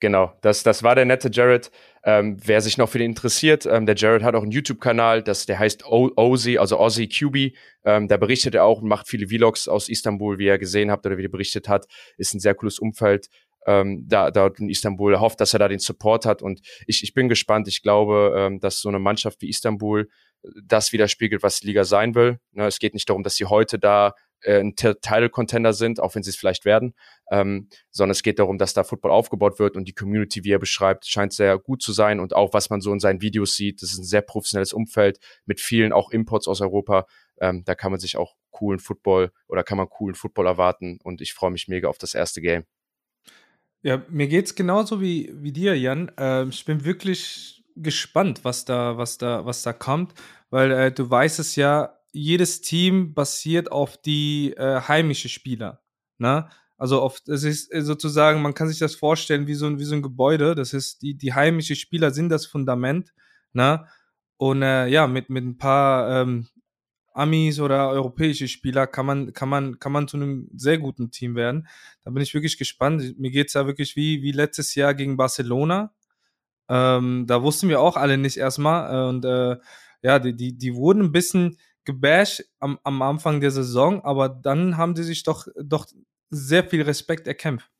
[0.00, 0.32] genau.
[0.42, 1.70] Das, das war der nette Jared.
[2.06, 5.58] Ähm, wer sich noch für den interessiert, ähm, der Jared hat auch einen YouTube-Kanal, der
[5.58, 7.56] heißt Ozzy, also Ozzy QB.
[7.84, 11.06] Ähm, da berichtet er auch und macht viele Vlogs aus Istanbul, wie er gesehen habt
[11.06, 11.86] oder wie er berichtet hat.
[12.18, 13.28] Ist ein sehr cooles Umfeld.
[13.66, 15.14] Ähm, da, dort in Istanbul.
[15.14, 17.66] Er hofft, dass er da den Support hat und ich, ich bin gespannt.
[17.68, 20.08] Ich glaube, ähm, dass so eine Mannschaft wie Istanbul
[20.62, 22.38] das widerspiegelt, was die Liga sein will.
[22.52, 26.22] Ne, es geht nicht darum, dass sie heute da äh, ein Title-Contender sind, auch wenn
[26.22, 26.94] sie es vielleicht werden,
[27.30, 30.58] ähm, sondern es geht darum, dass da Football aufgebaut wird und die Community, wie er
[30.58, 33.82] beschreibt, scheint sehr gut zu sein und auch was man so in seinen Videos sieht,
[33.82, 37.06] das ist ein sehr professionelles Umfeld mit vielen auch Imports aus Europa.
[37.40, 41.20] Ähm, da kann man sich auch coolen Football oder kann man coolen Football erwarten und
[41.20, 42.64] ich freue mich mega auf das erste Game.
[43.82, 46.10] Ja, mir geht's genauso wie, wie dir, Jan.
[46.16, 50.14] Ähm, ich bin wirklich gespannt, was da, was da, was da kommt,
[50.50, 55.82] weil äh, du weißt es ja, jedes Team basiert auf die äh, heimische Spieler.
[56.18, 56.48] Ne?
[56.78, 59.84] Also auf, es ist äh, sozusagen, man kann sich das vorstellen wie so ein, wie
[59.84, 60.54] so ein Gebäude.
[60.54, 63.12] Das ist, die, die heimische Spieler sind das Fundament.
[63.52, 63.84] Ne?
[64.36, 66.46] Und äh, ja, mit, mit ein paar ähm,
[67.14, 71.34] Amis oder europäische Spieler kann man, kann man, kann man zu einem sehr guten Team
[71.34, 71.66] werden.
[72.04, 73.18] Da bin ich wirklich gespannt.
[73.18, 75.92] Mir geht's ja wirklich wie, wie letztes Jahr gegen Barcelona.
[76.68, 78.94] Ähm, da wussten wir auch alle nicht erstmal.
[78.94, 79.56] Äh, und äh,
[80.02, 84.76] ja, die, die, die wurden ein bisschen gebasht am, am Anfang der Saison, aber dann
[84.76, 85.86] haben sie sich doch, doch
[86.30, 87.70] sehr viel Respekt erkämpft.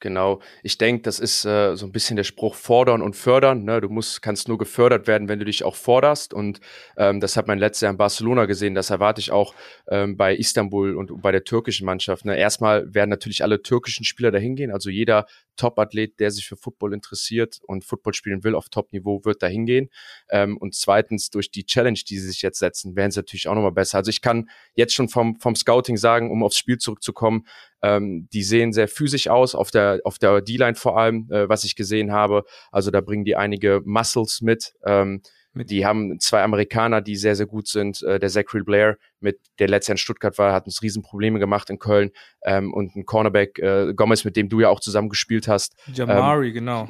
[0.00, 0.40] Genau.
[0.62, 3.64] Ich denke, das ist äh, so ein bisschen der Spruch fordern und fördern.
[3.64, 3.80] Ne?
[3.80, 6.34] Du musst, kannst nur gefördert werden, wenn du dich auch forderst.
[6.34, 6.60] Und
[6.96, 8.74] ähm, das hat man letztes Jahr in Barcelona gesehen.
[8.74, 9.54] Das erwarte ich auch
[9.88, 12.24] ähm, bei Istanbul und bei der türkischen Mannschaft.
[12.26, 12.36] Ne?
[12.36, 14.70] Erstmal werden natürlich alle türkischen Spieler dahin gehen.
[14.70, 19.42] Also jeder Top-Athlet, der sich für Football interessiert und Football spielen will auf Top-Niveau, wird
[19.42, 19.88] dahin gehen.
[20.30, 23.54] Ähm, und zweitens, durch die Challenge, die sie sich jetzt setzen, werden sie natürlich auch
[23.54, 23.98] nochmal besser.
[23.98, 27.46] Also ich kann jetzt schon vom, vom Scouting sagen, um aufs Spiel zurückzukommen,
[27.84, 31.64] ähm, die sehen sehr physisch aus, auf der, auf der D-Line vor allem, äh, was
[31.64, 32.44] ich gesehen habe.
[32.72, 34.72] Also da bringen die einige Muscles mit.
[34.86, 35.20] Ähm,
[35.52, 38.02] die haben zwei Amerikaner, die sehr, sehr gut sind.
[38.02, 41.68] Äh, der Zachary Blair, mit der letztes Jahr in Stuttgart war, hat uns Riesenprobleme gemacht
[41.68, 42.10] in Köln.
[42.42, 45.76] Ähm, und ein Cornerback, äh, Gomez, mit dem du ja auch zusammen gespielt hast.
[45.92, 46.88] Jamari, ähm, genau.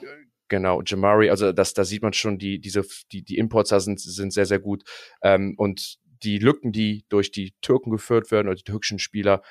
[0.49, 3.99] Genau, Jamari, also das, da sieht man schon, die, diese, die, die Imports da sind,
[4.01, 4.85] sind sehr, sehr gut.
[5.23, 9.43] Ähm, und die Lücken, die durch die Türken geführt werden oder die türkischen Spieler,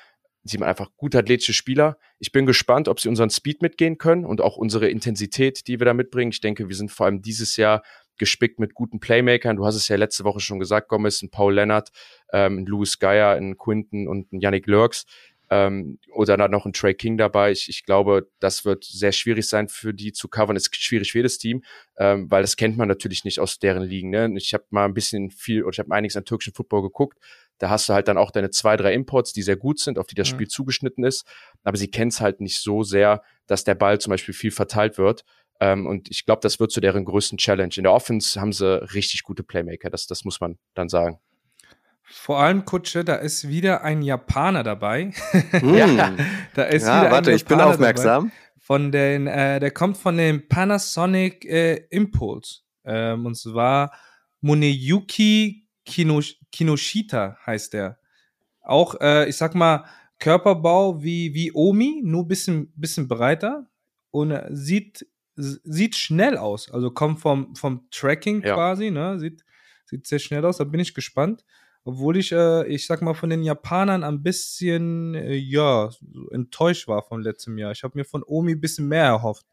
[0.44, 1.98] sieht man einfach gut athletische Spieler.
[2.18, 5.86] Ich bin gespannt, ob sie unseren Speed mitgehen können und auch unsere Intensität, die wir
[5.86, 6.32] da mitbringen.
[6.32, 7.82] Ich denke, wir sind vor allem dieses Jahr
[8.18, 9.56] gespickt mit guten Playmakern.
[9.56, 11.90] Du hast es ja letzte Woche schon gesagt, Gomez, ein Paul Leonard,
[12.32, 15.06] ähm, ein Louis Geyer, ein Quinton und ein Yannick Lurks.
[15.50, 17.52] Ähm, oder dann noch ein Trey King dabei.
[17.52, 20.56] Ich, ich glaube, das wird sehr schwierig sein für die zu covern.
[20.56, 21.62] ist schwierig für jedes Team,
[21.98, 24.10] ähm, weil das kennt man natürlich nicht aus deren Ligen.
[24.10, 24.32] Ne?
[24.36, 27.18] Ich habe mal ein bisschen viel oder ich habe einiges an türkischen Football geguckt.
[27.58, 30.06] Da hast du halt dann auch deine zwei, drei Imports, die sehr gut sind, auf
[30.06, 31.26] die das Spiel zugeschnitten ist.
[31.62, 34.98] Aber sie kennen es halt nicht so sehr, dass der Ball zum Beispiel viel verteilt
[34.98, 35.24] wird.
[35.60, 37.72] Ähm, und ich glaube, das wird zu deren größten Challenge.
[37.76, 41.20] In der Offense haben sie richtig gute Playmaker, das, das muss man dann sagen.
[42.02, 45.12] Vor allem, Kutsche, da ist wieder ein Japaner dabei.
[45.62, 45.74] Mm.
[45.74, 46.12] ja,
[46.54, 48.30] da ist ja, wieder warte, ein ich bin aufmerksam.
[48.58, 52.60] Von den, äh, der kommt von dem Panasonic äh, Impulse.
[52.84, 53.92] Ähm, und zwar
[54.40, 57.98] Muneyuki Kinosh Kinoshita heißt der.
[58.62, 59.84] Auch, äh, ich sag mal,
[60.18, 63.66] Körperbau wie, wie Omi, nur bisschen, bisschen breiter
[64.10, 66.70] und sieht sieht schnell aus.
[66.70, 68.54] Also kommt vom, vom Tracking ja.
[68.54, 69.18] quasi, ne?
[69.18, 69.44] Sieht,
[69.84, 70.58] sieht sehr schnell aus.
[70.58, 71.44] Da bin ich gespannt.
[71.84, 75.90] Obwohl ich, äh, ich sag mal, von den Japanern ein bisschen, äh, ja,
[76.30, 77.72] enttäuscht war von letztem Jahr.
[77.72, 79.46] Ich habe mir von Omi ein bisschen mehr erhofft.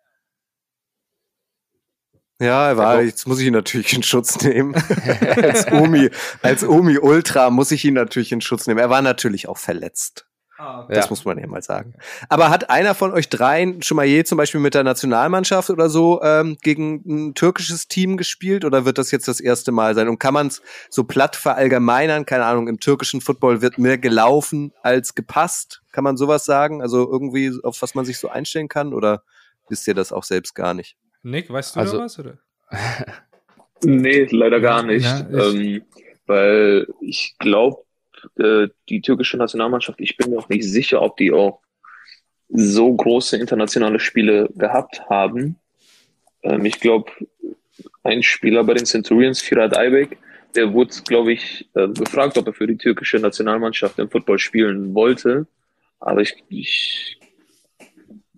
[2.42, 4.74] Ja, er war, jetzt muss ich ihn natürlich in Schutz nehmen.
[5.44, 6.10] als Omi,
[6.42, 8.80] als Omi Ultra muss ich ihn natürlich in Schutz nehmen.
[8.80, 10.26] Er war natürlich auch verletzt.
[10.58, 10.96] Ah, okay.
[10.96, 11.94] Das muss man ja mal sagen.
[12.30, 15.88] Aber hat einer von euch dreien schon mal je zum Beispiel mit der Nationalmannschaft oder
[15.88, 20.08] so ähm, gegen ein türkisches Team gespielt oder wird das jetzt das erste Mal sein?
[20.08, 22.26] Und kann man es so platt verallgemeinern?
[22.26, 25.84] Keine Ahnung, im türkischen Football wird mehr gelaufen als gepasst.
[25.92, 26.82] Kann man sowas sagen?
[26.82, 28.96] Also irgendwie, auf was man sich so einstellen kann?
[28.96, 29.22] Oder
[29.70, 30.98] wisst ihr das auch selbst gar nicht?
[31.24, 32.20] Nick, weißt du also, da was?
[32.20, 32.38] Oder?
[33.84, 35.06] nee, leider gar nicht.
[35.06, 35.84] Ja, ähm,
[36.26, 37.84] weil ich glaube,
[38.38, 41.62] äh, die türkische Nationalmannschaft, ich bin mir auch nicht sicher, ob die auch
[42.50, 45.58] so große internationale Spiele gehabt haben.
[46.44, 47.12] Ähm, ich glaube,
[48.04, 50.18] ein Spieler bei den Centurions, Firat Aybek,
[50.56, 54.94] der wurde, glaube ich, äh, gefragt, ob er für die türkische Nationalmannschaft im Football spielen
[54.94, 55.48] wollte.
[56.00, 57.18] Aber ich, ich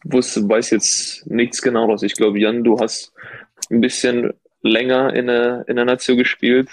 [0.04, 2.04] wusste, weiß jetzt nichts genaueres.
[2.04, 3.14] Ich glaube, Jan, du hast
[3.70, 6.70] ein bisschen länger in der, in der Nation gespielt.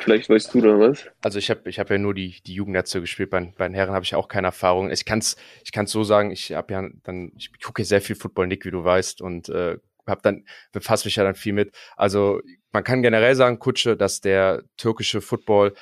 [0.00, 1.06] Vielleicht weißt du da was.
[1.20, 3.30] Also ich habe ich hab ja nur die, die Jugendnation gespielt.
[3.30, 4.90] Bei, bei den Herren habe ich auch keine Erfahrung.
[4.90, 8.16] Ich kann es ich kann's so sagen, ich habe ja dann, ich gucke sehr viel
[8.16, 11.74] Football, Nick, wie du weißt, und äh, hab dann, befasse mich ja dann viel mit.
[11.96, 12.40] Also
[12.72, 15.74] man kann generell sagen, Kutsche, dass der türkische Football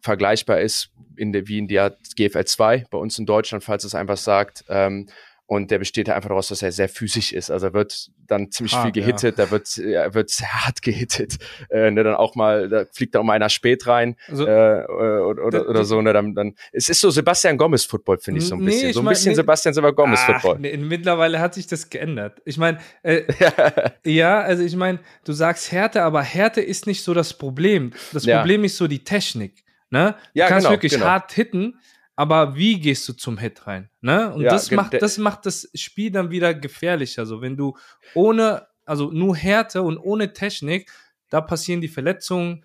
[0.00, 3.94] vergleichbar ist in der, wie in der GFL 2 bei uns in Deutschland, falls es
[3.94, 4.64] einfach sagt.
[4.68, 5.08] Ähm,
[5.46, 7.50] und der besteht einfach daraus, dass er sehr physisch ist.
[7.50, 9.44] Also er wird dann ziemlich hart, viel gehittet, ja.
[9.44, 11.36] da wird, er wird sehr hart gehittet.
[11.68, 15.44] Äh, ne, dann auch mal, da fliegt da mal einer spät rein also, äh, oder,
[15.44, 16.00] oder, oder so.
[16.00, 18.92] Ne, dann, dann, es ist so Sebastian Gomez Football, finde ich so ein nee, bisschen.
[18.94, 20.58] So ein mein, bisschen nee, Sebastian Silva Gomez Football.
[20.60, 22.40] Nee, mittlerweile hat sich das geändert.
[22.46, 23.22] Ich meine, äh,
[24.06, 27.92] ja, also ich meine, du sagst Härte, aber Härte ist nicht so das Problem.
[28.12, 28.38] Das ja.
[28.38, 29.64] Problem ist so die Technik.
[29.90, 30.16] Ne?
[30.32, 31.06] Du ja, kannst genau, wirklich genau.
[31.06, 31.78] hart hitten,
[32.16, 33.90] aber wie gehst du zum Hit rein?
[34.00, 34.32] Ne?
[34.32, 37.26] Und ja, das, macht, das macht das Spiel dann wieder gefährlicher.
[37.26, 37.76] So, wenn du
[38.14, 40.90] ohne, also nur Härte und ohne Technik,
[41.30, 42.64] da passieren die Verletzungen,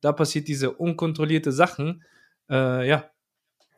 [0.00, 2.04] da passiert diese unkontrollierte Sachen.
[2.50, 3.10] Äh, ja,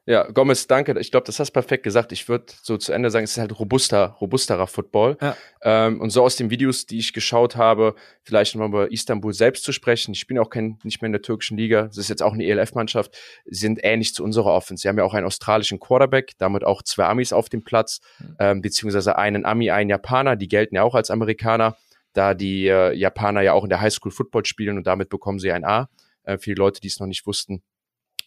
[0.04, 0.98] ja, Gomez, danke.
[0.98, 2.10] Ich glaube, das hast du perfekt gesagt.
[2.10, 5.16] Ich würde so zu Ende sagen, es ist halt robuster, robusterer Football.
[5.20, 5.36] Ja.
[5.62, 9.62] Ähm, und so aus den Videos, die ich geschaut habe, vielleicht nochmal über Istanbul selbst
[9.62, 10.12] zu sprechen.
[10.12, 11.84] Ich bin auch kein, nicht mehr in der türkischen Liga.
[11.84, 13.16] Das ist jetzt auch eine ELF-Mannschaft.
[13.46, 14.82] sind ähnlich zu unserer Offense.
[14.82, 18.36] Sie haben ja auch einen australischen Quarterback, damit auch zwei Amis auf dem Platz, mhm.
[18.40, 20.34] ähm, beziehungsweise einen Ami, einen Japaner.
[20.34, 21.76] Die gelten ja auch als Amerikaner,
[22.12, 25.52] da die äh, Japaner ja auch in der Highschool Football spielen und damit bekommen sie
[25.52, 25.88] ein A.
[26.24, 27.62] Äh, für die Leute, die es noch nicht wussten.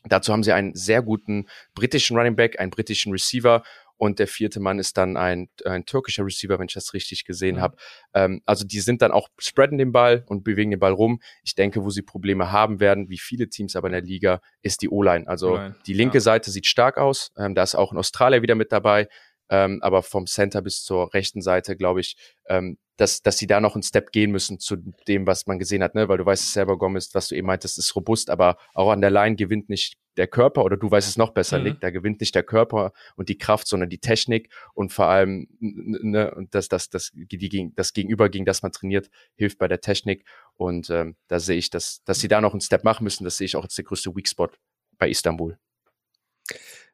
[0.08, 3.64] Dazu haben sie einen sehr guten britischen Running Back, einen britischen Receiver
[3.98, 7.58] und der vierte Mann ist dann ein, ein türkischer Receiver, wenn ich das richtig gesehen
[7.58, 7.62] mhm.
[7.62, 7.78] habe.
[8.14, 11.22] Ähm, also die sind dann auch spreaden den Ball und bewegen den Ball rum.
[11.44, 14.82] Ich denke, wo sie Probleme haben werden, wie viele Teams aber in der Liga, ist
[14.82, 15.28] die O-Line.
[15.28, 16.22] Also die linke ja.
[16.22, 17.32] Seite sieht stark aus.
[17.38, 19.08] Ähm, da ist auch ein Australier wieder mit dabei.
[19.50, 22.18] Ähm, aber vom Center bis zur rechten Seite, glaube ich,
[22.48, 24.78] ähm, dass, dass sie da noch einen Step gehen müssen zu
[25.08, 26.08] dem, was man gesehen hat, ne?
[26.08, 29.02] Weil du weißt es selber, Gomez, was du eben meintest, ist robust, aber auch an
[29.02, 31.64] der Line gewinnt nicht der Körper, oder du weißt es noch besser, mhm.
[31.66, 35.48] Nick, da gewinnt nicht der Körper und die Kraft, sondern die Technik und vor allem
[35.60, 40.26] ne, das, das, das, die, das Gegenüber, gegen das man trainiert, hilft bei der Technik.
[40.54, 43.38] Und ähm, da sehe ich, dass, dass sie da noch einen Step machen müssen, das
[43.38, 44.50] sehe ich auch als der größte Weak Spot
[44.98, 45.58] bei Istanbul.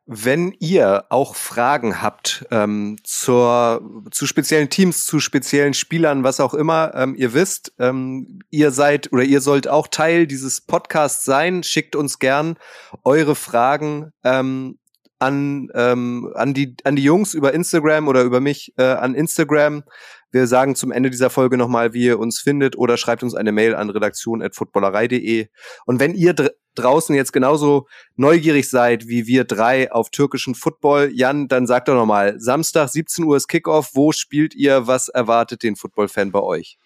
[0.08, 3.82] Wenn ihr auch Fragen habt ähm, zur,
[4.12, 9.14] zu speziellen Teams, zu speziellen Spielern, was auch immer, ähm, ihr wisst, ähm, ihr seid
[9.14, 11.64] oder ihr sollt auch Teil dieses Podcasts sein.
[11.64, 12.58] Schickt uns gern
[13.04, 14.80] eure Fragen ähm,
[15.20, 19.84] an, ähm, an, die, an die Jungs über Instagram oder über mich äh, an Instagram.
[20.32, 23.52] Wir sagen zum Ende dieser Folge nochmal, wie ihr uns findet oder schreibt uns eine
[23.52, 25.48] Mail an redaktion.footballerei.de.
[25.86, 26.34] Und wenn ihr
[26.76, 31.96] draußen jetzt genauso neugierig seid wie wir drei auf türkischen Football, Jan, dann sagt doch
[31.96, 33.92] nochmal, Samstag 17 Uhr ist Kickoff.
[33.94, 34.88] Wo spielt ihr?
[34.88, 36.78] Was erwartet den Football-Fan bei euch?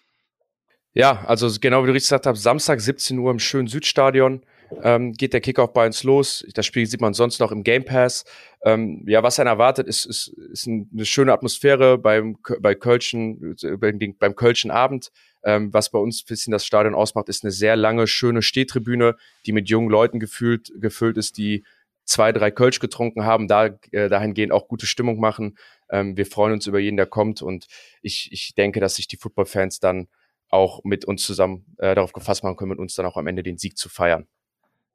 [0.92, 4.40] Ja, also genau wie du richtig gesagt hast, Samstag 17 Uhr im schönen Südstadion
[4.82, 6.44] ähm, geht der Kickoff bei uns los.
[6.54, 8.24] Das Spiel sieht man sonst noch im Game Pass.
[8.64, 14.36] Ähm, ja, was einen erwartet, ist, ist, ist eine schöne Atmosphäre beim, bei Kölschen, beim
[14.36, 15.10] Kölschen Abend.
[15.46, 19.16] Ähm, was bei uns ein bisschen das Stadion ausmacht, ist eine sehr lange, schöne Stehtribüne,
[19.46, 21.64] die mit jungen Leuten gefühlt, gefüllt ist, die
[22.04, 25.56] zwei, drei Kölsch getrunken haben, da äh, dahingehend auch gute Stimmung machen.
[25.88, 27.68] Ähm, wir freuen uns über jeden, der kommt und
[28.02, 30.08] ich, ich denke, dass sich die Football-Fans dann
[30.48, 33.44] auch mit uns zusammen äh, darauf gefasst machen können, mit uns dann auch am Ende
[33.44, 34.26] den Sieg zu feiern.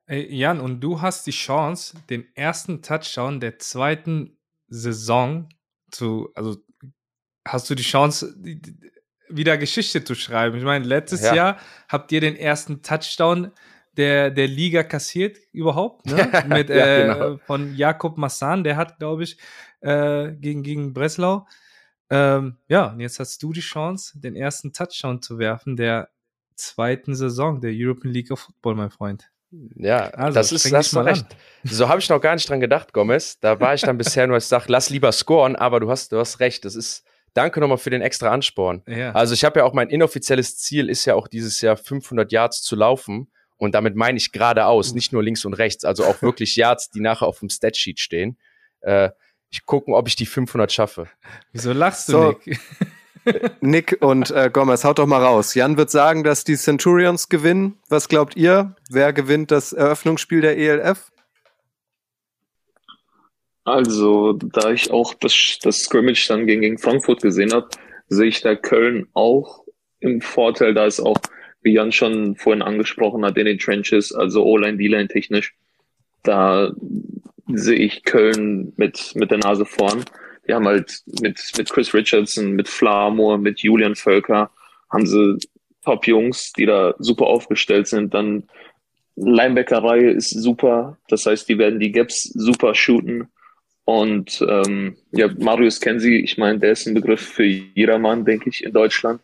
[0.06, 4.38] Ey, Jan, und du hast die Chance, den ersten Touchdown der zweiten
[4.68, 5.48] Saison
[5.92, 6.58] zu, also
[7.48, 8.36] hast du die Chance,
[9.36, 10.58] wieder Geschichte zu schreiben.
[10.58, 11.36] Ich meine, letztes ja.
[11.36, 11.58] Jahr
[11.88, 13.52] habt ihr den ersten Touchdown
[13.98, 16.16] der, der Liga kassiert überhaupt, ne?
[16.48, 17.38] Mit, ja, äh, genau.
[17.46, 19.38] von Jakob Massan, der hat, glaube ich,
[19.82, 21.46] äh, gegen, gegen Breslau.
[22.10, 26.10] Ähm, ja, und jetzt hast du die Chance, den ersten Touchdown zu werfen der
[26.56, 29.32] zweiten Saison der European League of Football, mein Freund.
[29.76, 31.26] Ja, also, das ist das mal recht.
[31.64, 33.40] So habe ich noch gar nicht dran gedacht, Gomez.
[33.40, 36.12] Da war ich dann bisher nur, als ich sage, lass lieber scoren, aber du hast,
[36.14, 36.64] du hast recht.
[36.64, 37.04] Das ist,
[37.34, 38.84] danke nochmal für den extra Ansporn.
[38.88, 39.12] Ja.
[39.12, 42.62] Also ich habe ja auch mein inoffizielles Ziel ist ja auch dieses Jahr 500 Yards
[42.62, 43.32] zu laufen.
[43.58, 47.00] Und damit meine ich geradeaus, nicht nur links und rechts, also auch wirklich Yards, die
[47.00, 48.40] nachher auf dem Statsheet stehen.
[48.82, 49.12] Äh,
[49.52, 51.08] ich gucken, ob ich die 500 schaffe.
[51.52, 52.40] Wieso lachst du, so.
[52.46, 52.60] Nick?
[53.62, 55.54] Nick und äh, Gomez, haut doch mal raus.
[55.54, 57.78] Jan wird sagen, dass die Centurions gewinnen.
[57.88, 58.76] Was glaubt ihr?
[58.90, 61.11] Wer gewinnt das Eröffnungsspiel der ELF?
[63.64, 67.70] Also, da ich auch das, das Scrimmage dann gegen, gegen Frankfurt gesehen habe,
[68.08, 69.66] sehe ich da Köln auch
[70.00, 70.74] im Vorteil.
[70.74, 71.18] Da ist auch,
[71.62, 75.54] wie Jan schon vorhin angesprochen hat, in den Trenches, also O-Line, D-Line technisch,
[76.24, 76.72] da
[77.54, 80.04] sehe ich Köln mit, mit der Nase vorn
[80.48, 84.52] die haben halt mit, mit Chris Richardson, mit Flamur, mit Julian Völker,
[84.92, 85.38] haben sie
[85.84, 88.14] Top-Jungs, die da super aufgestellt sind.
[88.14, 88.44] Dann
[89.16, 90.98] Linebacker-Reihe ist super.
[91.08, 93.30] Das heißt, die werden die Gaps super shooten.
[93.86, 98.64] Und ähm, ja, Marius Kensi, ich meine, der ist ein Begriff für jedermann, denke ich,
[98.64, 99.22] in Deutschland.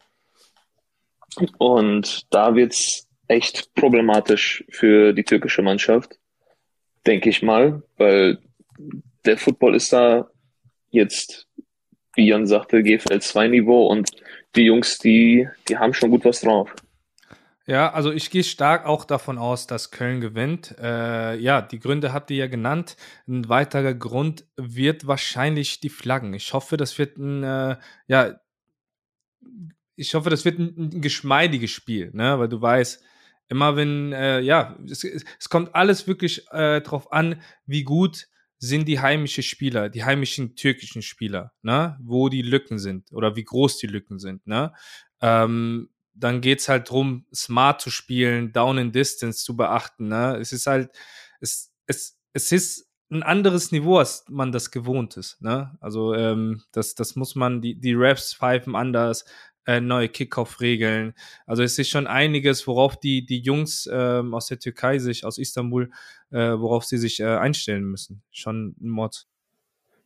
[1.57, 6.17] Und da wird's echt problematisch für die türkische Mannschaft,
[7.05, 8.39] denke ich mal, weil
[9.25, 10.29] der Football ist da
[10.89, 11.47] jetzt,
[12.15, 14.09] wie Jan sagte, GFL 2 Niveau und
[14.55, 16.73] die Jungs, die, die haben schon gut was drauf.
[17.67, 20.73] Ja, also ich gehe stark auch davon aus, dass Köln gewinnt.
[20.79, 22.95] Äh, ja, die Gründe habt ihr ja genannt.
[23.27, 26.33] Ein weiterer Grund wird wahrscheinlich die Flaggen.
[26.33, 28.39] Ich hoffe, das wird ein, äh, ja,
[29.97, 32.39] ich hoffe, das wird ein, ein geschmeidiges Spiel, ne?
[32.39, 33.03] Weil du weißt,
[33.49, 38.27] immer wenn, äh, ja, es, es, kommt alles wirklich äh, drauf an, wie gut
[38.59, 41.97] sind die heimischen Spieler, die heimischen türkischen Spieler, ne?
[42.01, 44.47] wo die Lücken sind oder wie groß die Lücken sind.
[44.47, 44.73] Ne?
[45.21, 45.89] Ähm,
[46.19, 50.07] dann geht's halt drum, smart zu spielen, down in distance zu beachten.
[50.07, 50.37] Ne?
[50.37, 50.89] Es ist halt,
[51.39, 55.41] es, es, es ist ein anderes Niveau, als man das gewohnt ist.
[55.41, 55.77] Ne?
[55.79, 59.25] Also ähm, das, das muss man, die, die Refs pfeifen anders,
[59.65, 61.13] äh, neue Kickoff-Regeln.
[61.45, 65.37] Also es ist schon einiges, worauf die, die Jungs ähm, aus der Türkei sich, aus
[65.37, 65.91] Istanbul,
[66.31, 68.23] äh, worauf sie sich äh, einstellen müssen.
[68.31, 69.27] Schon ein Mod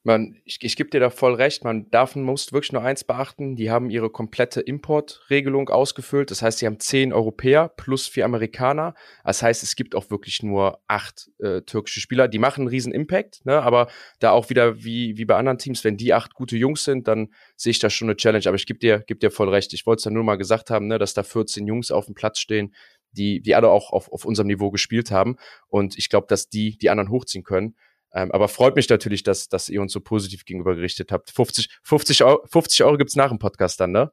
[0.04, 3.56] man, ich, ich gebe dir da voll recht, man darf, muss wirklich nur eins beachten,
[3.56, 6.32] die haben ihre komplette Importregelung ausgefüllt.
[6.32, 8.96] Das heißt, sie haben zehn Europäer plus vier Amerikaner.
[9.24, 12.28] Das heißt, es gibt auch wirklich nur acht äh, türkische Spieler.
[12.28, 13.62] Die machen einen riesen Impact, ne?
[13.62, 13.90] aber
[14.20, 17.30] da auch wieder wie, wie bei anderen Teams, wenn die acht gute Jungs sind, dann
[17.56, 18.48] sehe ich da schon eine Challenge.
[18.48, 19.72] Aber ich gebe dir, geb dir voll recht.
[19.74, 22.16] Ich wollte es dann nur mal gesagt haben, ne, dass da 14 Jungs auf dem
[22.16, 22.74] Platz stehen,
[23.12, 25.36] die, die alle auch auf, auf unserem Niveau gespielt haben.
[25.68, 27.76] Und ich glaube, dass die die anderen hochziehen können.
[28.14, 31.32] Ähm, aber freut mich natürlich, dass, dass ihr uns so positiv gegenüber gerichtet habt.
[31.32, 34.12] 50, 50 Euro, 50 Euro gibt's nach dem Podcast dann, ne?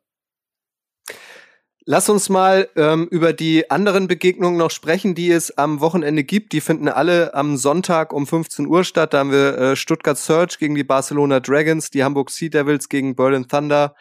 [1.91, 6.53] Lass uns mal ähm, über die anderen Begegnungen noch sprechen, die es am Wochenende gibt.
[6.53, 9.15] Die finden alle am Sonntag um 15 Uhr statt.
[9.15, 13.17] Da haben wir äh, Stuttgart Search gegen die Barcelona Dragons, die Hamburg Sea Devils gegen
[13.17, 13.95] Berlin Thunder,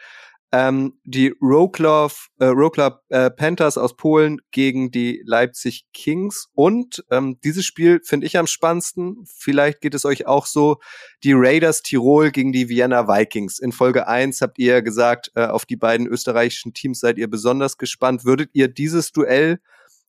[0.52, 6.50] ähm, die Wroclaw, äh, Wroclaw äh, Panthers aus Polen gegen die Leipzig Kings.
[6.54, 9.26] Und ähm, dieses Spiel finde ich am spannendsten.
[9.26, 10.78] Vielleicht geht es euch auch so.
[11.24, 13.60] Die Raiders Tirol gegen die Vienna Vikings.
[13.60, 17.78] In Folge 1 habt ihr gesagt, äh, auf die beiden österreichischen Teams seid ihr besonders
[17.78, 18.24] gespannt.
[18.24, 19.60] Würdet ihr dieses Duell,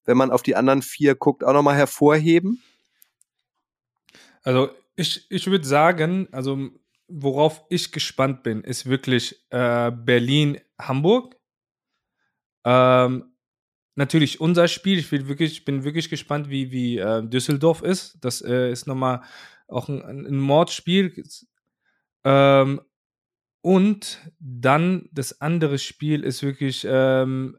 [0.05, 2.63] wenn man auf die anderen vier guckt, auch nochmal hervorheben?
[4.43, 6.71] Also Ich, ich würde sagen, also
[7.09, 11.37] worauf ich gespannt bin, ist wirklich äh, Berlin-Hamburg.
[12.65, 13.33] Ähm,
[13.95, 14.99] natürlich unser Spiel.
[14.99, 18.19] Ich bin wirklich, bin wirklich gespannt, wie, wie äh, Düsseldorf ist.
[18.21, 19.23] Das äh, ist nochmal
[19.67, 21.25] auch ein, ein Mordspiel.
[22.25, 22.81] Ähm,
[23.61, 27.59] und dann das andere Spiel ist wirklich ähm,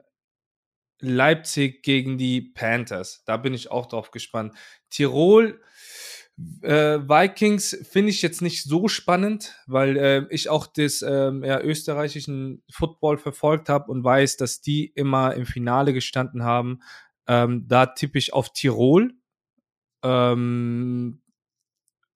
[1.02, 3.24] Leipzig gegen die Panthers.
[3.26, 4.54] Da bin ich auch drauf gespannt.
[4.90, 5.62] Tirol
[6.62, 11.60] äh, Vikings finde ich jetzt nicht so spannend, weil äh, ich auch das ähm, ja,
[11.62, 16.82] österreichischen Football verfolgt habe und weiß, dass die immer im Finale gestanden haben.
[17.28, 19.14] Ähm, da tippe ich auf Tirol.
[20.04, 21.22] Ähm,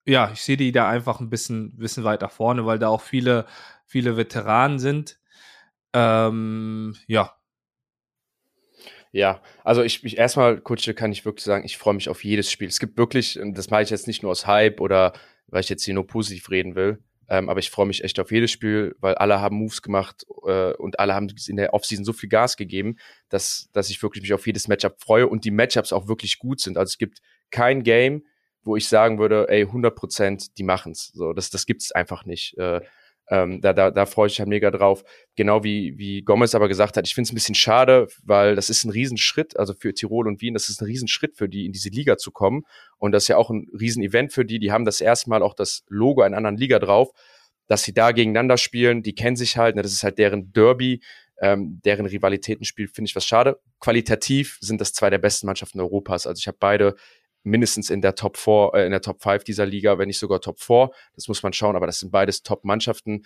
[0.06, 3.46] ja, ich sehe die da einfach ein bisschen, bisschen weiter vorne, weil da auch viele,
[3.86, 5.18] viele Veteranen sind.
[5.92, 7.34] Ähm, ja,
[9.14, 12.50] ja, also ich, ich erstmal, Kutsche, kann ich wirklich sagen, ich freue mich auf jedes
[12.50, 12.66] Spiel.
[12.66, 15.12] Es gibt wirklich, das mache ich jetzt nicht nur aus Hype oder
[15.46, 16.98] weil ich jetzt hier nur positiv reden will,
[17.28, 20.72] ähm, aber ich freue mich echt auf jedes Spiel, weil alle haben Moves gemacht äh,
[20.72, 22.96] und alle haben in der Offseason so viel Gas gegeben,
[23.28, 26.58] dass, dass ich wirklich mich auf jedes Matchup freue und die Matchups auch wirklich gut
[26.58, 26.76] sind.
[26.76, 27.20] Also es gibt
[27.52, 28.24] kein Game,
[28.64, 31.12] wo ich sagen würde, ey, 100 Prozent, die machen's.
[31.14, 32.58] So, das, das gibt's einfach nicht.
[32.58, 32.80] Äh,
[33.28, 35.04] ähm, da, da, da freue ich mich halt mega drauf.
[35.34, 38.68] Genau wie, wie Gomez aber gesagt hat, ich finde es ein bisschen schade, weil das
[38.68, 41.72] ist ein Riesenschritt, also für Tirol und Wien, das ist ein Riesenschritt für die, in
[41.72, 42.64] diese Liga zu kommen.
[42.98, 44.58] Und das ist ja auch ein Riesenevent für die.
[44.58, 47.10] Die haben das erste Mal auch das Logo einer anderen Liga drauf,
[47.66, 49.02] dass sie da gegeneinander spielen.
[49.02, 51.00] Die kennen sich halt, ne, das ist halt deren Derby.
[51.40, 53.58] Ähm, deren Rivalitätenspiel finde ich was schade.
[53.80, 56.28] Qualitativ sind das zwei der besten Mannschaften Europas.
[56.28, 56.94] Also ich habe beide
[57.44, 60.40] mindestens in der Top 4, äh, in der Top 5 dieser Liga, wenn nicht sogar
[60.40, 60.90] Top 4.
[61.14, 63.24] Das muss man schauen, aber das sind beides Top-Mannschaften.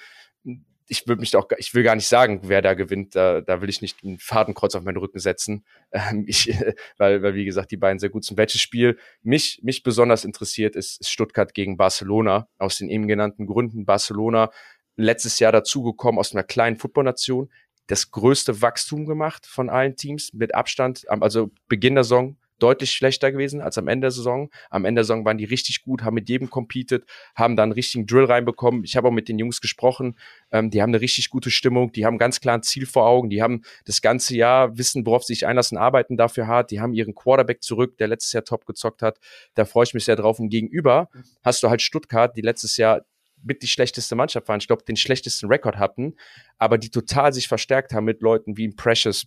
[0.91, 3.15] Ich würde mich auch, ich will gar nicht sagen, wer da gewinnt.
[3.15, 5.65] Da, da will ich nicht ein Fadenkreuz auf meinen Rücken setzen.
[5.91, 6.55] Ähm, ich,
[6.99, 8.37] weil, weil, wie gesagt, die beiden sehr gut sind.
[8.37, 12.47] Welches Spiel mich, mich besonders interessiert, ist, ist Stuttgart gegen Barcelona.
[12.59, 13.87] Aus den eben genannten Gründen.
[13.87, 14.51] Barcelona
[14.97, 17.49] letztes Jahr dazugekommen aus einer kleinen Footballnation,
[17.87, 21.09] das größte Wachstum gemacht von allen Teams mit Abstand.
[21.09, 24.51] Also Beginn der Saison deutlich schlechter gewesen als am Ende der Saison.
[24.71, 27.05] Am Ende der Saison waren die richtig gut, haben mit jedem competed,
[27.35, 28.85] haben dann einen richtigen Drill reinbekommen.
[28.85, 30.17] Ich habe auch mit den Jungs gesprochen.
[30.51, 33.31] Ähm, die haben eine richtig gute Stimmung, die haben ganz klar ein Ziel vor Augen,
[33.31, 36.71] die haben das ganze Jahr wissen, worauf sie sich einlassen, arbeiten dafür hart.
[36.71, 39.19] Die haben ihren Quarterback zurück, der letztes Jahr top gezockt hat.
[39.55, 40.39] Da freue ich mich sehr drauf.
[40.39, 41.09] Und gegenüber
[41.43, 43.03] hast du halt Stuttgart, die letztes Jahr
[43.43, 46.15] mit die schlechteste Mannschaft waren, ich glaube, den schlechtesten Rekord hatten,
[46.59, 49.27] aber die total sich verstärkt haben mit Leuten wie Precious,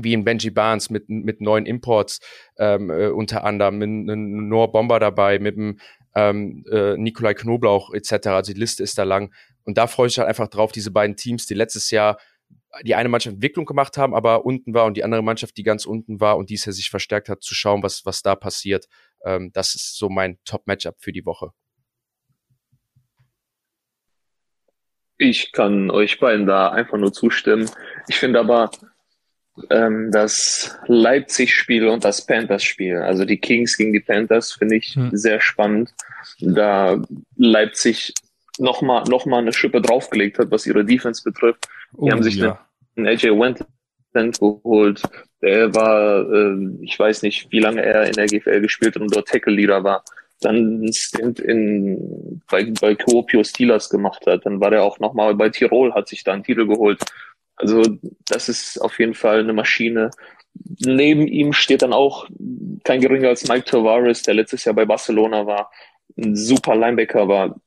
[0.00, 2.20] wie in Benji Barnes mit, mit neuen Imports,
[2.58, 5.78] ähm, äh, unter anderem mit einem Noah Bomber dabei, mit dem
[6.14, 8.28] ähm, äh, Nikolai Knoblauch etc.
[8.28, 9.32] Also die Liste ist da lang.
[9.64, 12.18] Und da freue ich mich halt einfach drauf, diese beiden Teams, die letztes Jahr
[12.82, 15.86] die eine Mannschaft Entwicklung gemacht haben, aber unten war und die andere Mannschaft, die ganz
[15.86, 18.86] unten war und dies Jahr sich verstärkt hat, zu schauen, was, was da passiert.
[19.24, 21.50] Ähm, das ist so mein Top-Matchup für die Woche.
[25.18, 27.68] Ich kann euch beiden da einfach nur zustimmen.
[28.08, 28.70] Ich finde aber,
[29.70, 32.98] ähm, das Leipzig-Spiel und das Panthers-Spiel.
[32.98, 35.10] Also die Kings gegen die Panthers finde ich hm.
[35.12, 35.92] sehr spannend,
[36.40, 37.02] da
[37.36, 38.14] Leipzig
[38.58, 41.66] nochmal noch mal eine Schippe draufgelegt hat, was ihre Defense betrifft.
[41.92, 42.58] Die oh, haben sich ja.
[42.96, 45.02] einen AJ Wentland geholt.
[45.42, 49.14] Der war, äh, ich weiß nicht, wie lange er in der GFL gespielt hat und
[49.14, 50.04] dort Tackle-Leader war.
[50.40, 54.46] Dann ein Stint in, bei, bei Kuopio Steelers gemacht hat.
[54.46, 57.00] Dann war er auch nochmal bei Tirol, hat sich da einen Titel geholt.
[57.60, 57.82] Also
[58.26, 60.10] das ist auf jeden Fall eine Maschine.
[60.80, 62.26] Neben ihm steht dann auch
[62.84, 65.70] kein geringer als Mike Tavares, der letztes Jahr bei Barcelona war,
[66.18, 67.60] ein super Linebacker war,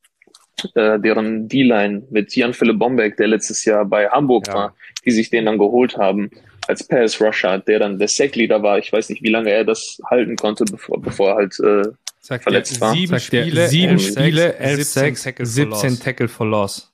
[0.75, 4.53] äh, deren D-Line mit Jan-Philipp Bombeck, der letztes Jahr bei Hamburg ja.
[4.53, 4.75] war,
[5.05, 6.29] die sich den dann geholt haben,
[6.67, 8.79] als Pass Rusher, der dann der Sack-Leader war.
[8.79, 12.43] Ich weiß nicht, wie lange er das halten konnte, bevor, bevor er halt äh, Sagt
[12.43, 12.93] verletzt war.
[12.93, 16.93] Sieben Sagt Spiele, sieben elf Spiele, elf 17 17 Tackle for Loss.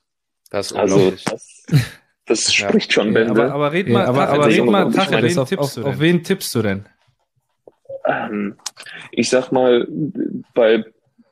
[0.50, 1.64] Das ist also das,
[2.30, 3.32] das spricht schon Bände.
[3.32, 6.54] Aber, aber red mal, ja, aber, aber red mal Tacheles, auf, auf, auf wen tippst
[6.54, 6.86] du denn?
[8.06, 8.56] Ähm,
[9.10, 9.86] ich sag mal,
[10.54, 10.84] bei,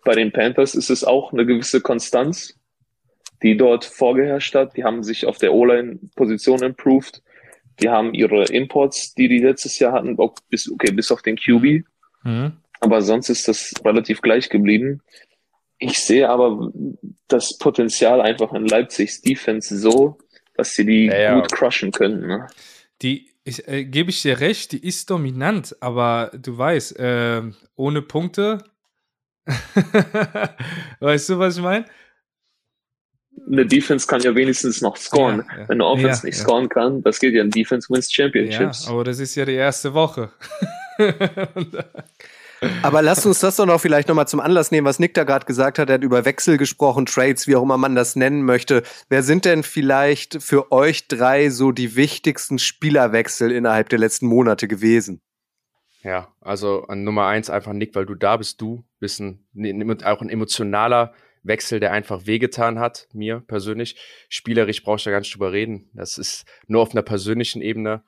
[0.05, 2.59] bei den Panthers ist es auch eine gewisse Konstanz,
[3.43, 4.77] die dort vorgeherrscht hat.
[4.77, 7.23] Die haben sich auf der O-Line-Position improved.
[7.81, 10.17] Die haben ihre Imports, die die letztes Jahr hatten,
[10.51, 11.87] bis, okay, bis auf den QB.
[12.25, 12.53] Mhm.
[12.81, 15.01] Aber sonst ist das relativ gleich geblieben.
[15.79, 16.73] Ich sehe aber
[17.29, 20.19] das Potenzial einfach in Leipzigs Defense so,
[20.59, 22.27] dass sie die ja, gut crushen können.
[22.27, 22.47] Ne?
[23.01, 27.43] Die äh, gebe ich dir recht, die ist dominant, aber du weißt, äh,
[27.77, 28.65] ohne Punkte,
[31.01, 31.87] weißt du, was ich meine?
[33.47, 35.45] Eine Defense kann ja wenigstens noch scoren.
[35.49, 35.69] Ja, ja.
[35.69, 38.87] Wenn eine Offense nicht scoren kann, das geht ja in Defense wins Championships.
[38.87, 40.31] Ja, aber das ist ja die erste Woche.
[42.83, 45.47] Aber lasst uns das doch noch vielleicht nochmal zum Anlass nehmen, was Nick da gerade
[45.47, 45.89] gesagt hat.
[45.89, 48.83] Er hat über Wechsel gesprochen, Trades, wie auch immer man das nennen möchte.
[49.09, 54.69] Wer sind denn vielleicht für euch drei so die wichtigsten Spielerwechsel innerhalb der letzten Monate
[54.69, 55.21] gewesen?
[56.03, 59.45] Ja, also an Nummer eins einfach Nick, weil du da bist, du bist ein,
[60.05, 63.97] auch ein emotionaler Wechsel, der einfach wehgetan hat, mir persönlich.
[64.29, 65.91] Spielerisch brauchst du da gar nicht drüber reden.
[65.95, 68.03] Das ist nur auf einer persönlichen Ebene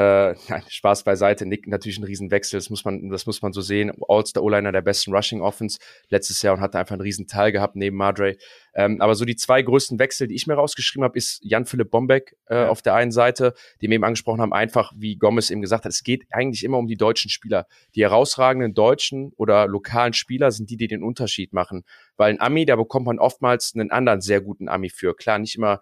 [0.00, 1.44] äh, nein, Spaß beiseite.
[1.44, 2.58] Nick natürlich ein Riesenwechsel.
[2.58, 3.92] Das muss man, das muss man so sehen.
[4.08, 5.78] All-Star O-Liner der besten Rushing Offense
[6.08, 8.36] letztes Jahr und hatte einfach einen riesen Teil gehabt neben Madre.
[8.74, 12.36] Ähm, aber so die zwei größten Wechsel, die ich mir rausgeschrieben habe, ist Jan-Philipp Bombeck
[12.46, 12.68] äh, ja.
[12.68, 15.92] auf der einen Seite, die wir eben angesprochen haben, einfach, wie Gomez eben gesagt hat,
[15.92, 17.66] es geht eigentlich immer um die deutschen Spieler.
[17.94, 21.84] Die herausragenden deutschen oder lokalen Spieler sind die, die den Unterschied machen.
[22.16, 25.14] Weil ein Ami, da bekommt man oftmals einen anderen sehr guten Ami für.
[25.14, 25.80] Klar, nicht immer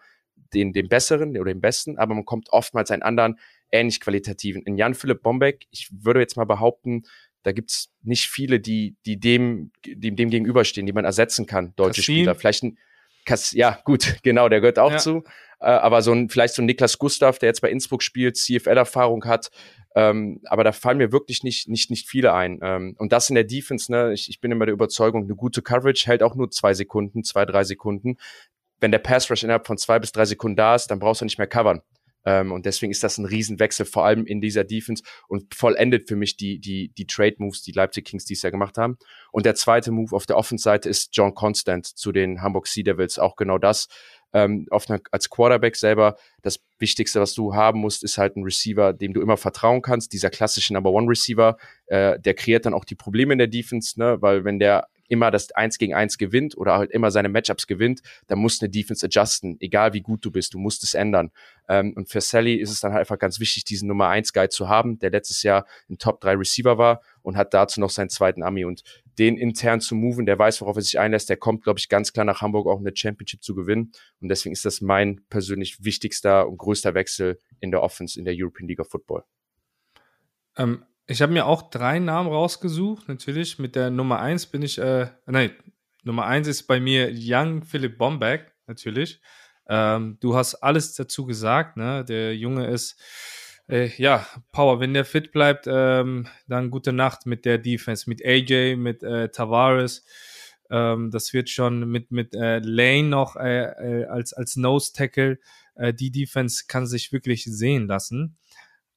[0.54, 3.38] den, den besseren oder den besten, aber man kommt oftmals einen anderen,
[3.70, 4.62] ähnlich qualitativen.
[4.62, 7.04] In Jan-Philipp Bombeck, ich würde jetzt mal behaupten,
[7.42, 12.00] da gibt's nicht viele, die, die dem, dem, dem gegenüberstehen, die man ersetzen kann, deutsche
[12.00, 12.14] Kassim.
[12.14, 12.34] Spieler.
[12.34, 12.78] Vielleicht ein,
[13.24, 14.98] Kass, ja, gut, genau, der gehört auch ja.
[14.98, 15.22] zu.
[15.60, 19.24] Äh, aber so ein, vielleicht so ein Niklas Gustav, der jetzt bei Innsbruck spielt, CFL-Erfahrung
[19.24, 19.50] hat.
[19.94, 22.60] Ähm, aber da fallen mir wirklich nicht, nicht, nicht viele ein.
[22.62, 25.60] Ähm, und das in der Defense, ne, ich, ich bin immer der Überzeugung, eine gute
[25.60, 28.16] Coverage hält auch nur zwei Sekunden, zwei, drei Sekunden.
[28.80, 31.24] Wenn der Pass Rush innerhalb von zwei bis drei Sekunden da ist, dann brauchst du
[31.24, 31.82] nicht mehr covern.
[32.28, 36.14] Ähm, und deswegen ist das ein Riesenwechsel, vor allem in dieser Defense und vollendet für
[36.14, 38.98] mich die, die, die Trade-Moves, die Leipzig Kings dies Jahr gemacht haben.
[39.32, 43.18] Und der zweite Move auf der Offense-Seite ist John Constant zu den Hamburg Sea Devils.
[43.18, 43.88] Auch genau das.
[44.34, 48.44] Ähm, auf einer, als Quarterback selber, das Wichtigste, was du haben musst, ist halt ein
[48.44, 50.12] Receiver, dem du immer vertrauen kannst.
[50.12, 51.56] Dieser klassische Number One Receiver,
[51.86, 54.18] äh, der kreiert dann auch die Probleme in der Defense, ne?
[54.20, 58.02] weil wenn der immer das Eins gegen Eins gewinnt oder halt immer seine Matchups gewinnt,
[58.26, 61.30] dann muss eine Defense adjusten, egal wie gut du bist, du musst es ändern.
[61.68, 64.48] Ähm, und für Sally ist es dann halt einfach ganz wichtig, diesen Nummer eins Guy
[64.48, 68.10] zu haben, der letztes Jahr ein Top 3 Receiver war und hat dazu noch seinen
[68.10, 68.82] zweiten Ami und
[69.18, 72.12] den intern zu moven, der weiß, worauf er sich einlässt, der kommt, glaube ich, ganz
[72.12, 73.92] klar nach Hamburg auch eine Championship zu gewinnen.
[74.20, 78.34] Und deswegen ist das mein persönlich wichtigster und größter Wechsel in der Offense in der
[78.36, 79.24] European League of Football.
[80.56, 83.58] Ähm, ich habe mir auch drei Namen rausgesucht, natürlich.
[83.58, 85.52] Mit der Nummer eins bin ich, äh, nein,
[86.04, 89.20] Nummer eins ist bei mir Young Philipp Bombeck, natürlich.
[89.68, 92.04] Ähm, du hast alles dazu gesagt, ne?
[92.04, 93.00] Der Junge ist,
[93.68, 94.80] äh, ja, Power.
[94.80, 99.30] Wenn der fit bleibt, ähm, dann gute Nacht mit der Defense, mit AJ, mit äh,
[99.30, 100.04] Tavares.
[100.70, 105.38] Ähm, das wird schon mit, mit äh, Lane noch äh, äh, als, als Nose Tackle.
[105.74, 108.36] Äh, die Defense kann sich wirklich sehen lassen.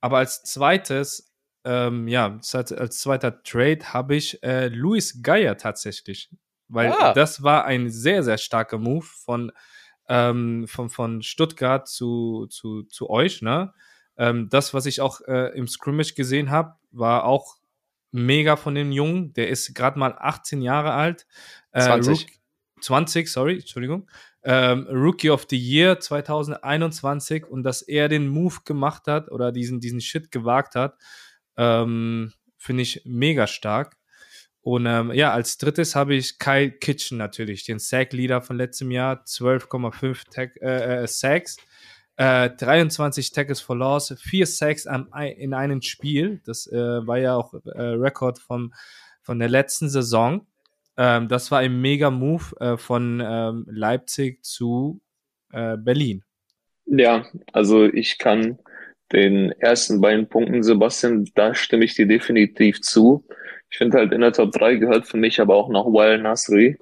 [0.01, 1.30] Aber als zweites
[1.63, 6.29] ähm, ja, als zweiter Trade habe ich äh, Luis Geier tatsächlich.
[6.67, 7.13] Weil ah.
[7.13, 9.51] das war ein sehr, sehr starker Move von,
[10.07, 13.41] ähm, von, von Stuttgart zu, zu, zu euch.
[13.41, 13.73] Ne?
[14.17, 17.57] Ähm, das, was ich auch äh, im Scrimmage gesehen habe, war auch
[18.11, 19.33] mega von dem Jungen.
[19.33, 21.27] Der ist gerade mal 18 Jahre alt.
[21.71, 22.39] Äh, 20.
[22.81, 24.09] 20, sorry, Entschuldigung.
[24.43, 29.79] Ähm, Rookie of the Year 2021 und dass er den Move gemacht hat oder diesen,
[29.79, 30.97] diesen Shit gewagt hat,
[31.61, 33.97] ähm, Finde ich mega stark.
[34.61, 39.23] Und ähm, ja, als drittes habe ich Kyle Kitchen natürlich, den Sack-Leader von letztem Jahr,
[39.23, 41.57] 12,5 äh, äh, Sacks,
[42.17, 44.85] äh, 23 Tackles for Loss, 4 Sacks
[45.37, 46.41] in einem Spiel.
[46.45, 46.75] Das äh,
[47.07, 48.73] war ja auch äh, Rekord von,
[49.23, 50.45] von der letzten Saison.
[50.97, 55.01] Ähm, das war ein mega Move äh, von ähm, Leipzig zu
[55.51, 56.23] äh, Berlin.
[56.85, 58.59] Ja, also ich kann
[59.11, 63.25] den ersten beiden Punkten, Sebastian, da stimme ich dir definitiv zu.
[63.69, 66.77] Ich finde halt in der Top 3 gehört für mich aber auch noch Wael Nasri,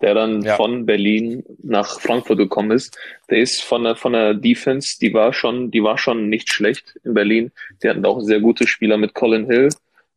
[0.00, 0.56] der dann ja.
[0.56, 2.98] von Berlin nach Frankfurt gekommen ist.
[3.28, 6.98] Der ist von der, von der Defense, die war schon, die war schon nicht schlecht
[7.04, 7.52] in Berlin.
[7.82, 9.68] Die hatten auch sehr gute Spieler mit Colin Hill.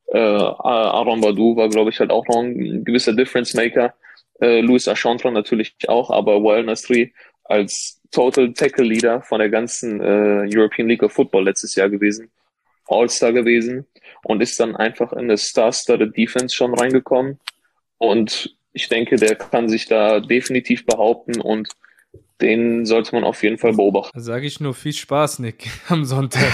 [0.07, 3.93] Äh, Aaron Badu war, glaube ich, halt auch noch ein gewisser Difference Maker.
[4.39, 7.13] Äh, Louis Achantra natürlich auch, aber Wael Nasri
[7.43, 12.31] als Total Tackle Leader von der ganzen äh, European League of Football letztes Jahr gewesen,
[12.87, 13.85] All-Star gewesen
[14.23, 17.39] und ist dann einfach in eine Star-Studded Defense schon reingekommen.
[17.97, 21.69] Und ich denke, der kann sich da definitiv behaupten und
[22.41, 24.11] den sollte man auf jeden Fall beobachten.
[24.13, 26.41] Da sage ich nur viel Spaß, Nick, am Sonntag.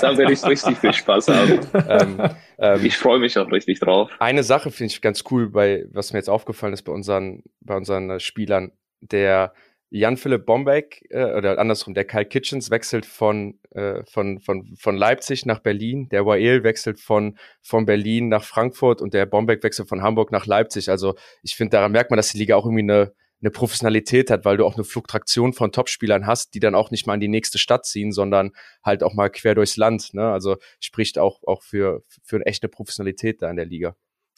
[0.00, 1.60] da werde ich richtig viel Spaß haben.
[1.88, 2.20] Ähm,
[2.58, 4.10] ähm, ich freue mich auch richtig drauf.
[4.18, 7.76] Eine Sache finde ich ganz cool, bei, was mir jetzt aufgefallen ist bei unseren, bei
[7.76, 9.52] unseren Spielern der
[9.94, 15.46] Jan-Philipp Bombeck äh, oder andersrum, der Kyle Kitchens wechselt von, äh, von, von, von Leipzig
[15.46, 20.02] nach Berlin, der Wael wechselt von, von Berlin nach Frankfurt und der Bombeck wechselt von
[20.02, 20.88] Hamburg nach Leipzig.
[20.88, 23.12] Also ich finde, daran merkt man, dass die Liga auch irgendwie eine,
[23.44, 27.06] eine Professionalität hat, weil du auch eine Fluktuation von Topspielern hast, die dann auch nicht
[27.06, 30.14] mal in die nächste Stadt ziehen, sondern halt auch mal quer durchs Land.
[30.14, 30.32] Ne?
[30.32, 33.96] Also spricht auch, auch für, für eine echte Professionalität da in der Liga.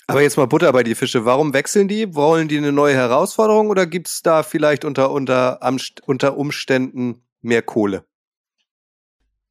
[0.08, 1.24] Aber jetzt mal Butter bei die Fische.
[1.24, 2.14] Warum wechseln die?
[2.14, 5.60] Wollen die eine neue Herausforderung oder gibt es da vielleicht unter, unter,
[6.04, 8.04] unter Umständen mehr Kohle?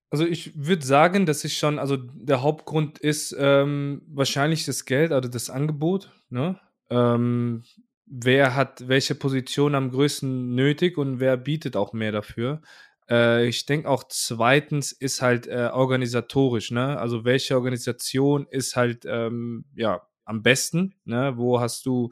[0.10, 5.12] Also ich würde sagen, dass ich schon, also der Hauptgrund ist ähm, wahrscheinlich das Geld,
[5.12, 6.12] also das Angebot.
[6.30, 6.58] Ne?
[6.90, 7.64] Ähm,
[8.06, 12.62] wer hat welche Position am größten nötig und wer bietet auch mehr dafür.
[13.10, 17.00] Äh, ich denke auch zweitens ist halt äh, organisatorisch, ne?
[17.00, 21.34] Also welche Organisation ist halt ähm, ja am besten, ne?
[21.38, 22.12] Wo hast du,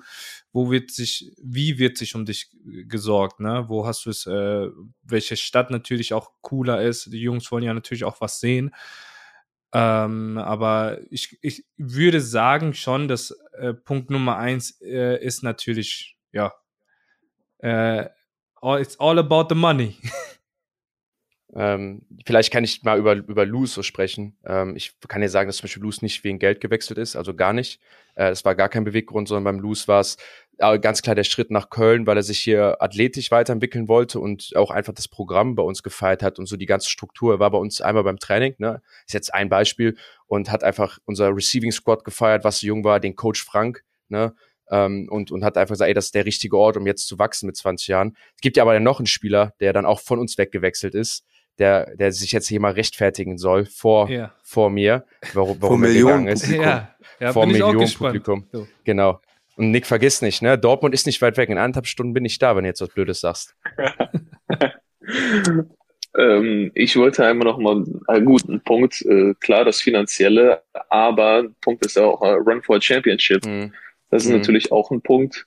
[0.51, 2.49] wo wird sich, wie wird sich um dich
[2.87, 3.65] gesorgt, ne?
[3.67, 4.69] Wo hast du es, äh,
[5.03, 7.11] welche Stadt natürlich auch cooler ist.
[7.11, 8.71] Die Jungs wollen ja natürlich auch was sehen.
[9.73, 16.17] Ähm, aber ich, ich würde sagen schon, dass äh, Punkt Nummer eins äh, ist natürlich,
[16.31, 16.53] ja,
[17.59, 18.09] äh,
[18.79, 19.97] it's all about the money.
[21.55, 24.35] Ähm, vielleicht kann ich mal über, über Luz so sprechen.
[24.45, 27.35] Ähm, ich kann dir sagen, dass zum Beispiel Luz nicht wegen Geld gewechselt ist, also
[27.35, 27.79] gar nicht.
[28.15, 30.17] Äh, es war gar kein Beweggrund, sondern beim Luz war es
[30.57, 34.51] äh, ganz klar der Schritt nach Köln, weil er sich hier athletisch weiterentwickeln wollte und
[34.55, 37.35] auch einfach das Programm bei uns gefeiert hat und so die ganze Struktur.
[37.35, 38.81] Er war bei uns einmal beim Training, ne?
[39.05, 39.95] ist jetzt ein Beispiel
[40.25, 44.33] und hat einfach unser Receiving Squad gefeiert, was so jung war, den Coach Frank, ne?
[44.69, 47.19] Ähm, und, und hat einfach gesagt, ey, das ist der richtige Ort, um jetzt zu
[47.19, 48.15] wachsen mit 20 Jahren.
[48.35, 51.25] Es gibt ja aber noch einen Spieler, der dann auch von uns weggewechselt ist,
[51.59, 54.33] der, der sich jetzt hier mal rechtfertigen soll vor, ja.
[54.43, 56.47] vor mir, warum, warum vor er Millionen ist.
[56.49, 58.47] Ja, ja vor Millionen Publikum.
[58.51, 58.67] So.
[58.83, 59.19] Genau.
[59.55, 60.57] Und Nick, vergiss nicht, ne?
[60.57, 61.49] Dortmund ist nicht weit weg.
[61.49, 63.55] In anderthalb Stunden bin ich da, wenn du jetzt was Blödes sagst.
[66.17, 71.85] ähm, ich wollte einmal noch mal einen guten Punkt, äh, klar das Finanzielle, aber Punkt
[71.85, 73.45] ist auch äh, Run for a Championship.
[73.45, 73.73] Mhm.
[74.09, 74.37] Das ist mhm.
[74.37, 75.45] natürlich auch ein Punkt.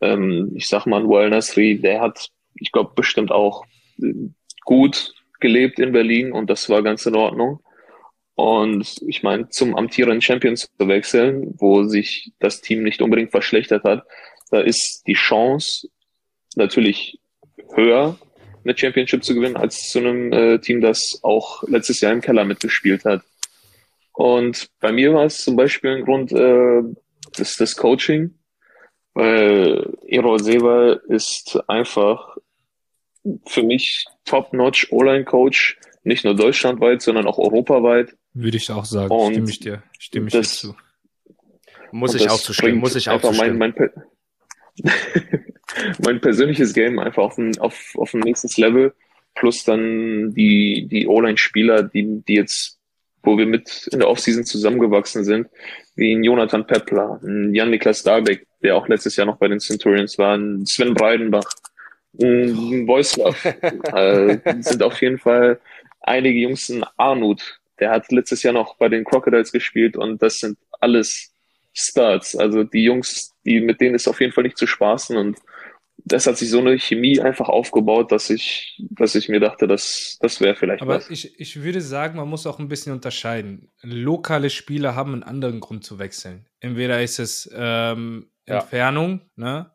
[0.00, 3.64] Ähm, ich sag mal, ein Well Nasri, der hat, ich glaube, bestimmt auch
[4.00, 4.12] äh,
[4.64, 5.12] gut
[5.42, 7.60] gelebt in Berlin und das war ganz in Ordnung.
[8.34, 13.84] Und ich meine, zum amtierenden Champions zu wechseln, wo sich das Team nicht unbedingt verschlechtert
[13.84, 14.04] hat,
[14.50, 15.88] da ist die Chance
[16.56, 17.20] natürlich
[17.74, 18.18] höher,
[18.64, 22.44] eine Championship zu gewinnen, als zu einem äh, Team, das auch letztes Jahr im Keller
[22.44, 23.22] mitgespielt hat.
[24.12, 26.82] Und bei mir war es zum Beispiel ein Grund, äh,
[27.36, 28.34] das, das Coaching,
[29.14, 32.31] weil Ero Seba ist einfach
[33.46, 38.14] für mich Top-Notch O-Line-Coach, nicht nur deutschlandweit, sondern auch europaweit.
[38.34, 40.76] Würde ich auch sagen, und stimme ich dir, stimme ich das, dir zu.
[41.92, 43.58] Muss ich auch zustimmen, muss ich auch zustimmen.
[43.58, 43.90] Mein, mein,
[46.04, 48.94] mein persönliches Game einfach auf ein, auf, auf ein nächstes Level,
[49.34, 52.78] plus dann die, die O-Line-Spieler, die, die jetzt,
[53.22, 55.48] wo wir mit in der Offseason zusammengewachsen sind,
[55.94, 60.18] wie ein Jonathan Peppler, ein Jan-Niklas Darbeck, der auch letztes Jahr noch bei den Centurions
[60.18, 61.48] war, ein Sven Breidenbach,
[62.20, 63.44] ein Voislav.
[63.94, 65.60] äh, sind auf jeden Fall
[66.00, 70.38] einige Jungs, ein Arnut, der hat letztes Jahr noch bei den Crocodiles gespielt und das
[70.38, 71.32] sind alles
[71.74, 72.36] Starts.
[72.36, 75.38] Also die Jungs, die, mit denen ist auf jeden Fall nicht zu spaßen und
[76.04, 80.18] das hat sich so eine Chemie einfach aufgebaut, dass ich, dass ich mir dachte, das,
[80.20, 81.10] das wäre vielleicht Aber was.
[81.10, 83.70] Ich, ich würde sagen, man muss auch ein bisschen unterscheiden.
[83.82, 86.46] Lokale Spieler haben einen anderen Grund zu wechseln.
[86.60, 89.44] Entweder ist es ähm, Entfernung, ja.
[89.44, 89.70] ne?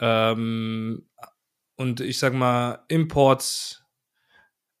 [0.00, 1.08] Ähm,
[1.76, 3.84] und ich sag mal, Imports,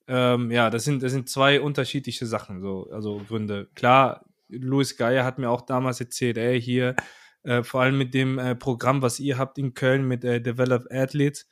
[0.08, 3.70] ähm, ja, das sind, das sind zwei unterschiedliche Sachen, so, also Gründe.
[3.74, 6.96] Klar, Louis Geier hat mir auch damals erzählt, ey, hier,
[7.44, 10.86] äh, vor allem mit dem äh, Programm, was ihr habt in Köln mit äh, Develop
[10.90, 11.48] Athletes,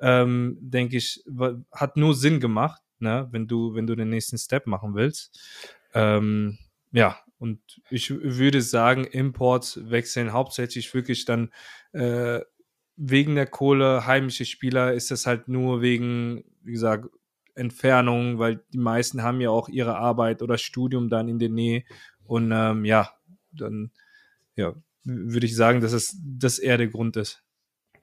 [0.00, 1.24] ähm, denke ich,
[1.72, 5.40] hat nur Sinn gemacht, ne, wenn du, wenn du den nächsten Step machen willst.
[5.94, 6.58] Ähm,
[6.92, 7.60] ja, und
[7.90, 11.50] ich würde sagen, Imports wechseln hauptsächlich wirklich dann
[11.92, 12.40] äh,
[12.96, 17.08] wegen der Kohle heimische Spieler ist es halt nur wegen, wie gesagt,
[17.54, 21.84] Entfernung, weil die meisten haben ja auch ihre Arbeit oder Studium dann in der Nähe.
[22.24, 23.10] Und ähm, ja,
[23.52, 23.90] dann
[24.56, 24.74] ja,
[25.04, 27.45] würde ich sagen, dass es das eher der Grund ist.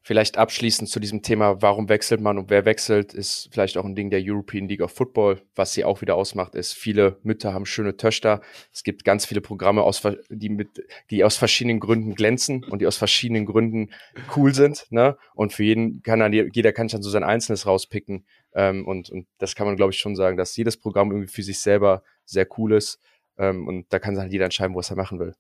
[0.05, 3.95] Vielleicht abschließend zu diesem Thema, warum wechselt man und wer wechselt, ist vielleicht auch ein
[3.95, 5.41] Ding der European League of Football.
[5.55, 8.41] Was sie auch wieder ausmacht, ist, viele Mütter haben schöne Töchter.
[8.73, 12.87] Es gibt ganz viele Programme, aus, die, mit, die aus verschiedenen Gründen glänzen und die
[12.87, 13.91] aus verschiedenen Gründen
[14.35, 14.87] cool sind.
[14.89, 15.17] Ne?
[15.35, 18.25] Und für jeden kann dann, jeder kann sich dann so sein Einzelnes rauspicken.
[18.53, 21.43] Ähm, und, und das kann man, glaube ich, schon sagen, dass jedes Programm irgendwie für
[21.43, 22.99] sich selber sehr cool ist.
[23.37, 25.33] Ähm, und da kann sich halt jeder entscheiden, was er machen will.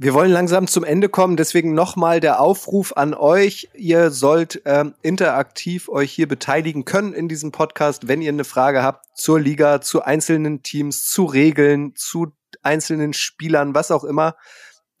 [0.00, 3.68] Wir wollen langsam zum Ende kommen, deswegen nochmal der Aufruf an euch.
[3.74, 8.84] Ihr sollt ähm, interaktiv euch hier beteiligen können in diesem Podcast, wenn ihr eine Frage
[8.84, 12.28] habt zur Liga, zu einzelnen Teams, zu Regeln, zu
[12.62, 14.36] einzelnen Spielern, was auch immer.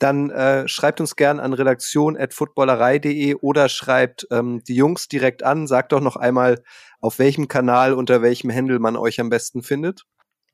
[0.00, 5.68] dann äh, schreibt uns gern an redaktion.footballerei.de oder schreibt ähm, die Jungs direkt an.
[5.68, 6.64] Sagt doch noch einmal,
[7.00, 10.06] auf welchem Kanal, unter welchem Händel man euch am besten findet.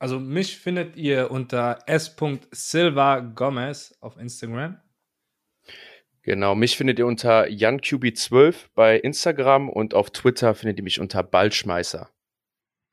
[0.05, 4.77] Also mich findet ihr unter s.silvagomez auf Instagram.
[6.21, 11.23] Genau, mich findet ihr unter JanQB12 bei Instagram und auf Twitter findet ihr mich unter
[11.23, 12.07] Ballschmeißer.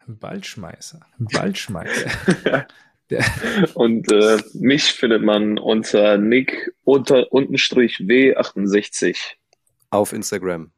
[0.07, 1.01] Ballschmeißer.
[1.19, 2.67] Ballschmeißer.
[3.75, 9.19] und äh, mich findet man unter Nick unter untenstrich W68.
[9.91, 10.73] Auf Instagram.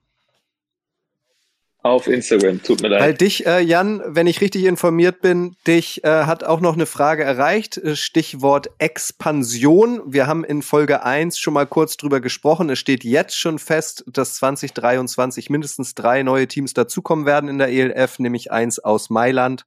[1.85, 3.01] Auf Instagram, tut mir leid.
[3.03, 6.87] Weil dich, äh, Jan, wenn ich richtig informiert bin, dich äh, hat auch noch eine
[6.87, 7.76] Frage erreicht.
[7.76, 10.01] Äh, Stichwort Expansion.
[10.07, 12.70] Wir haben in Folge 1 schon mal kurz drüber gesprochen.
[12.70, 17.68] Es steht jetzt schon fest, dass 2023 mindestens drei neue Teams dazukommen werden in der
[17.68, 19.66] ELF, nämlich eins aus Mailand,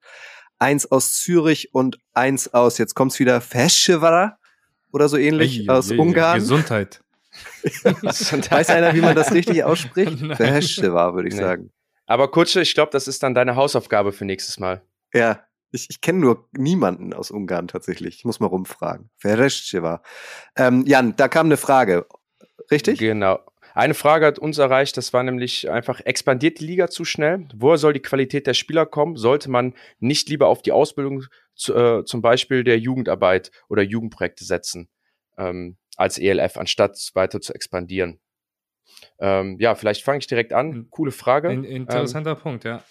[0.57, 4.39] eins aus Zürich und eins aus, jetzt kommt's wieder, Feschewara
[4.91, 6.39] oder so ähnlich, ei, aus ei, Ungarn.
[6.39, 6.99] Gesundheit.
[7.83, 10.17] Weiß einer, wie man das richtig ausspricht?
[10.35, 11.41] Feschewara, würde ich nee.
[11.41, 11.71] sagen.
[12.07, 14.81] Aber Kutsche, ich glaube, das ist dann deine Hausaufgabe für nächstes Mal.
[15.13, 18.15] Ja, ich, ich kenne nur niemanden aus Ungarn tatsächlich.
[18.19, 19.09] Ich muss mal rumfragen.
[19.17, 20.01] Vereshcheva.
[20.55, 22.07] Ähm, Jan, da kam eine Frage.
[22.71, 22.99] Richtig?
[22.99, 23.39] Genau.
[23.73, 27.47] Eine Frage hat uns erreicht, das war nämlich einfach, expandiert die Liga zu schnell?
[27.53, 29.17] Woher soll die Qualität der Spieler kommen?
[29.17, 34.45] Sollte man nicht lieber auf die Ausbildung zu, äh, zum Beispiel der Jugendarbeit oder Jugendprojekte
[34.45, 34.89] setzen
[35.37, 38.19] ähm, als ELF, anstatt weiter zu expandieren?
[39.19, 40.87] Ähm, ja, vielleicht fange ich direkt an.
[40.89, 41.49] Coole Frage.
[41.49, 42.83] Ein interessanter ähm, Punkt, ja.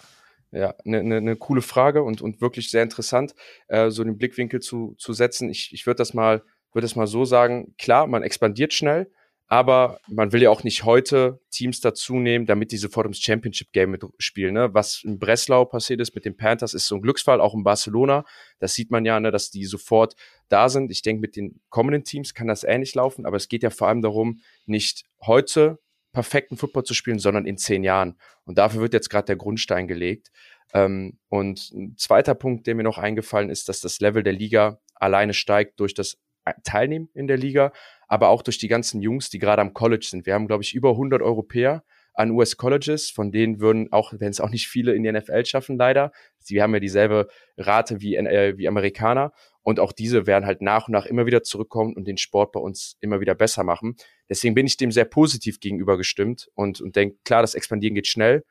[0.51, 3.35] Ja, eine ne, ne coole Frage und, und wirklich sehr interessant,
[3.67, 5.49] äh, so den Blickwinkel zu, zu setzen.
[5.49, 6.41] Ich, ich würde das mal,
[6.71, 9.11] würde das mal so sagen, klar, man expandiert schnell,
[9.49, 13.71] aber man will ja auch nicht heute Teams dazu nehmen, damit die sofort ins Championship
[13.71, 14.53] Game mitspielen.
[14.53, 14.73] Ne?
[14.73, 18.25] Was in Breslau passiert ist mit den Panthers, ist so ein Glücksfall, auch in Barcelona.
[18.59, 20.15] Das sieht man ja, ne, dass die sofort
[20.49, 20.91] da sind.
[20.91, 23.87] Ich denke, mit den kommenden Teams kann das ähnlich laufen, aber es geht ja vor
[23.87, 25.79] allem darum, nicht heute
[26.17, 28.17] perfekten Football zu spielen, sondern in zehn Jahren.
[28.43, 30.31] Und dafür wird jetzt gerade der Grundstein gelegt.
[30.73, 34.79] Ähm, und ein zweiter Punkt, der mir noch eingefallen ist, dass das Level der Liga
[34.95, 36.17] alleine steigt durch das
[36.63, 37.71] Teilnehmen in der Liga,
[38.07, 40.25] aber auch durch die ganzen Jungs, die gerade am College sind.
[40.25, 41.83] Wir haben, glaube ich, über 100 Europäer
[42.17, 45.45] an US Colleges, von denen würden auch, wenn es auch nicht viele in die NFL
[45.45, 46.11] schaffen, leider.
[46.39, 49.33] Sie haben ja dieselbe Rate wie, äh, wie Amerikaner.
[49.61, 52.59] Und auch diese werden halt nach und nach immer wieder zurückkommen und den Sport bei
[52.59, 53.97] uns immer wieder besser machen.
[54.29, 58.07] Deswegen bin ich dem sehr positiv gegenüber gestimmt und, und denke, klar, das Expandieren geht
[58.07, 58.45] schnell,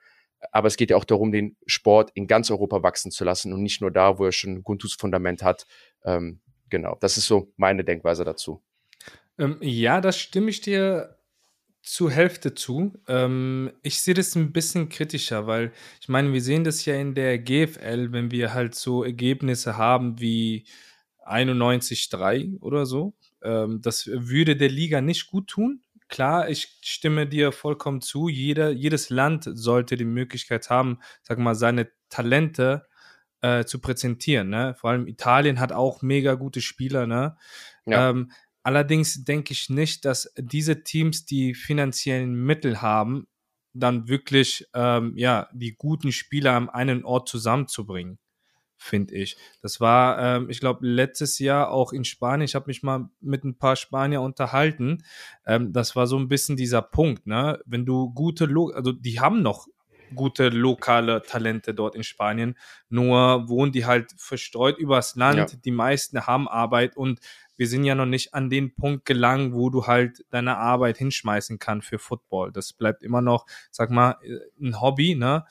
[0.53, 3.63] aber es geht ja auch darum, den Sport in ganz Europa wachsen zu lassen und
[3.63, 5.67] nicht nur da, wo er schon ein gutes Fundament hat.
[6.05, 8.63] Ähm, genau, das ist so meine Denkweise dazu.
[9.39, 11.17] Ähm, ja, das stimme ich dir
[11.87, 12.93] zur Hälfte zu.
[13.07, 17.15] Ähm, ich sehe das ein bisschen kritischer, weil ich meine, wir sehen das ja in
[17.15, 20.67] der GFL, wenn wir halt so Ergebnisse haben wie
[21.25, 23.15] 91-3 oder so.
[23.41, 25.81] Ähm, das würde der Liga nicht gut tun.
[26.09, 28.29] Klar, ich stimme dir vollkommen zu.
[28.29, 32.87] Jeder, jedes Land sollte die Möglichkeit haben, sag mal, seine Talente
[33.43, 34.49] äh, zu präsentieren.
[34.49, 34.75] Ne?
[34.77, 37.07] Vor allem Italien hat auch mega gute Spieler.
[37.07, 37.37] Ne?
[37.87, 38.11] Ja.
[38.11, 38.33] Ähm,
[38.67, 43.29] allerdings denke ich nicht, dass diese Teams die finanziellen Mittel haben,
[43.73, 48.19] dann wirklich ähm, ja die guten Spieler an einen Ort zusammenzubringen
[48.79, 49.39] finde ich.
[49.63, 52.45] Das war, ähm, ich glaube, letztes Jahr auch in Spanien.
[52.45, 55.03] Ich habe mich mal mit ein paar Spanier unterhalten.
[55.47, 57.59] Ähm, das war so ein bisschen dieser Punkt, ne?
[57.65, 59.67] Wenn du gute, Lo also die haben noch
[60.15, 62.57] gute lokale Talente dort in Spanien,
[62.89, 65.53] nur wohnen die halt verstreut übers Land.
[65.53, 65.59] Ja.
[65.65, 67.21] Die meisten haben Arbeit und
[67.57, 71.59] wir sind ja noch nicht an den Punkt gelangt, wo du halt deine Arbeit hinschmeißen
[71.59, 72.53] kannst für Football.
[72.53, 75.45] Das bleibt immer noch, sag mal, äh, ein Hobby, ne?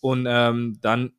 [0.00, 1.12] Und ähm, dann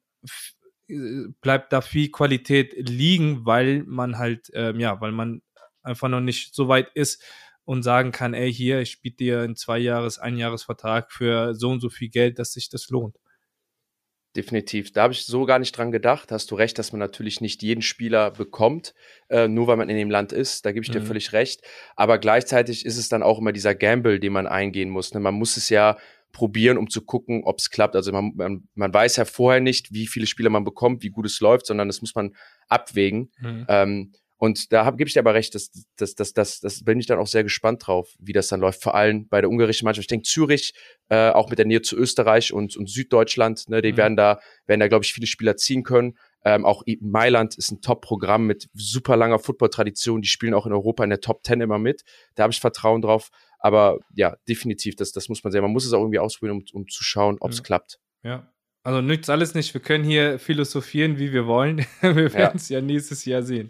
[1.41, 5.41] bleibt da viel Qualität liegen, weil man halt, ähm, ja, weil man
[5.83, 7.23] einfach noch nicht so weit ist
[7.63, 11.69] und sagen kann, ey, hier, ich biete dir einen zwei Jahres, ein Jahresvertrag für so
[11.69, 13.17] und so viel Geld, dass sich das lohnt.
[14.35, 14.93] Definitiv.
[14.93, 16.31] Da habe ich so gar nicht dran gedacht.
[16.31, 18.93] Hast du recht, dass man natürlich nicht jeden Spieler bekommt,
[19.29, 20.65] äh, nur weil man in dem Land ist.
[20.65, 20.93] Da gebe ich mhm.
[20.93, 21.61] dir völlig recht.
[21.97, 25.13] Aber gleichzeitig ist es dann auch immer dieser Gamble, den man eingehen muss.
[25.13, 25.19] Ne?
[25.19, 25.97] Man muss es ja
[26.31, 27.95] probieren, um zu gucken, ob es klappt.
[27.95, 31.25] Also man, man, man weiß ja vorher nicht, wie viele Spieler man bekommt, wie gut
[31.25, 32.33] es läuft, sondern das muss man
[32.69, 33.31] abwägen.
[33.39, 33.65] Mhm.
[33.67, 37.05] Ähm, und da gebe ich dir aber recht, dass das, das, das, das bin ich
[37.05, 38.81] dann auch sehr gespannt drauf, wie das dann läuft.
[38.81, 40.05] Vor allem bei der ungarischen Mannschaft.
[40.05, 40.73] Ich denke, Zürich,
[41.09, 43.97] äh, auch mit der Nähe zu Österreich und, und Süddeutschland, ne, die mhm.
[43.97, 46.17] werden da, werden da, glaube ich, viele Spieler ziehen können.
[46.43, 50.23] Ähm, auch Mailand ist ein Top-Programm mit super langer Football-Tradition.
[50.23, 52.01] Die spielen auch in Europa in der Top 10 immer mit.
[52.33, 53.29] Da habe ich Vertrauen drauf.
[53.59, 55.61] Aber ja, definitiv, das, das muss man sehen.
[55.61, 57.63] Man muss es auch irgendwie ausprobieren, um, um zu schauen, ob es ja.
[57.63, 57.99] klappt.
[58.23, 58.51] Ja.
[58.81, 59.75] Also nützt alles nicht.
[59.75, 61.85] Wir können hier philosophieren, wie wir wollen.
[62.01, 62.79] wir werden es ja.
[62.79, 63.69] ja nächstes Jahr sehen.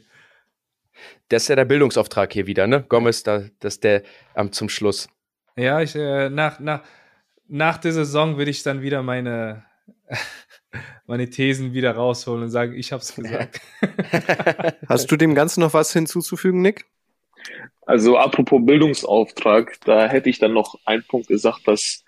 [1.29, 2.83] Das ist ja der Bildungsauftrag hier wieder, ne?
[2.87, 4.03] Gomez, da, das ist der
[4.35, 5.09] ähm, zum Schluss.
[5.55, 6.83] Ja, ich, äh, nach, nach,
[7.47, 9.65] nach der Saison würde ich dann wieder meine,
[11.05, 13.61] meine Thesen wieder rausholen und sagen, ich habe es gesagt.
[14.87, 16.85] Hast du dem Ganzen noch was hinzuzufügen, Nick?
[17.85, 22.03] Also apropos Bildungsauftrag, da hätte ich dann noch einen Punkt gesagt, dass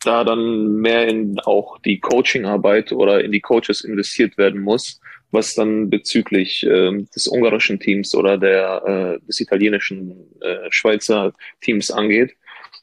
[0.00, 5.00] da dann mehr in auch die Coachingarbeit oder in die Coaches investiert werden muss,
[5.34, 11.90] was dann bezüglich äh, des ungarischen Teams oder der äh, des italienischen äh, Schweizer Teams
[11.90, 12.36] angeht.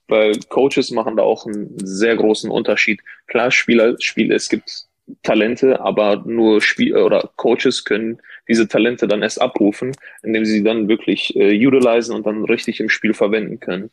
[0.07, 3.01] Weil Coaches machen da auch einen sehr großen Unterschied.
[3.27, 4.87] Klar, Spieler, Spiele, es gibt
[5.23, 9.93] Talente, aber nur Spiel oder Coaches können diese Talente dann erst abrufen,
[10.23, 13.89] indem sie dann wirklich äh, utilisen und dann richtig im Spiel verwenden können.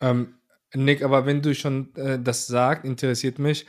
[0.00, 0.34] Ähm,
[0.74, 3.66] Nick, aber wenn du schon äh, das sagst, interessiert mich,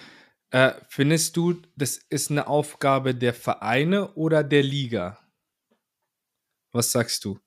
[0.54, 5.18] äh, findest du, das ist eine Aufgabe der Vereine oder der Liga?
[6.72, 7.40] Was sagst du?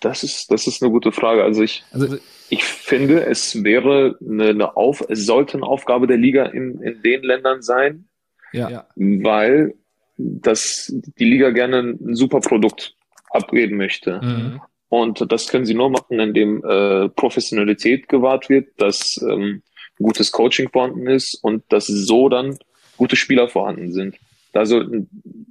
[0.00, 1.42] Das ist, das ist eine gute Frage.
[1.42, 2.16] Also ich, also,
[2.50, 7.02] ich finde, es wäre eine, eine Auf, es sollte eine Aufgabe der Liga in, in
[7.02, 8.08] den Ländern sein,
[8.52, 8.86] ja.
[8.94, 9.74] weil
[10.16, 12.94] das, die Liga gerne ein super Produkt
[13.30, 14.20] abgeben möchte.
[14.22, 14.60] Mhm.
[14.88, 19.62] Und das können sie nur machen, indem äh, Professionalität gewahrt wird, dass ähm,
[19.98, 22.58] gutes Coaching vorhanden ist und dass so dann
[22.96, 24.16] gute Spieler vorhanden sind.
[24.52, 25.08] Da sollten,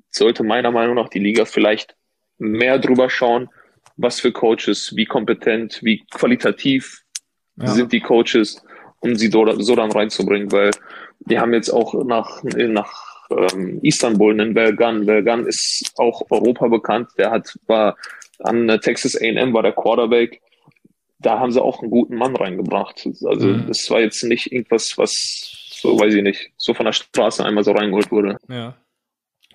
[0.10, 1.96] sollte meiner Meinung nach die Liga vielleicht
[2.38, 3.50] mehr drüber schauen,
[3.96, 7.02] was für Coaches, wie kompetent, wie qualitativ
[7.56, 7.68] ja.
[7.68, 8.64] sind die Coaches,
[9.00, 10.72] um sie so, so dann reinzubringen, weil
[11.20, 15.06] die haben jetzt auch nach, nach ähm, Istanbul einen Belgan.
[15.06, 17.10] Belgan ist auch Europa bekannt.
[17.18, 17.98] Der hat, war
[18.40, 20.42] an Texas A&M war der Quarterback.
[21.20, 23.08] Da haben sie auch einen guten Mann reingebracht.
[23.26, 23.68] Also mhm.
[23.68, 25.12] das war jetzt nicht irgendwas, was
[25.72, 28.38] so, weiß ich nicht, so von der Straße einmal so reingeholt wurde.
[28.50, 28.78] Ja.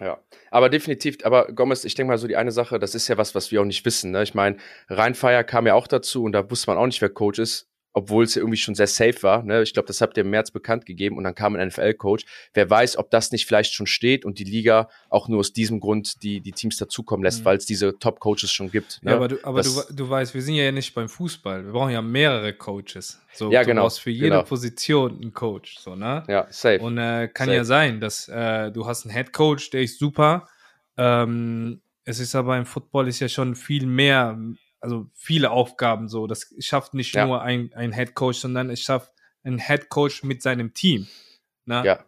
[0.00, 0.18] Ja,
[0.50, 3.36] aber definitiv, aber Gomez, ich denke mal so die eine Sache, das ist ja was,
[3.36, 4.10] was wir auch nicht wissen.
[4.10, 4.24] Ne?
[4.24, 4.56] Ich meine,
[4.88, 8.24] Rheinfeier kam ja auch dazu und da wusste man auch nicht, wer Coach ist obwohl
[8.24, 9.42] es ja irgendwie schon sehr safe war.
[9.42, 9.62] Ne?
[9.62, 12.24] Ich glaube, das habt ihr im März bekannt gegeben und dann kam ein NFL-Coach.
[12.54, 15.80] Wer weiß, ob das nicht vielleicht schon steht und die Liga auch nur aus diesem
[15.80, 17.44] Grund die, die Teams dazukommen lässt, mhm.
[17.44, 19.02] weil es diese Top-Coaches schon gibt.
[19.02, 19.10] Ne?
[19.10, 21.64] Ja, aber, du, aber du, du weißt, wir sind ja nicht beim Fußball.
[21.64, 23.20] Wir brauchen ja mehrere Coaches.
[23.34, 23.82] So, ja, genau.
[23.82, 24.42] Du brauchst für jede genau.
[24.42, 25.78] Position einen Coach.
[25.78, 26.24] So, ne?
[26.28, 26.80] Ja, safe.
[26.80, 27.56] Und äh, kann safe.
[27.56, 30.48] ja sein, dass äh, du hast einen Head-Coach, der ist super.
[30.96, 34.38] Ähm, es ist aber im Football ist ja schon viel mehr
[34.82, 36.26] also viele Aufgaben so.
[36.26, 37.26] Das schafft nicht ja.
[37.26, 39.12] nur ein, ein Head Coach, sondern es schafft
[39.44, 41.08] ein Head Coach mit seinem Team.
[41.64, 41.82] Ne?
[41.84, 42.04] Ja,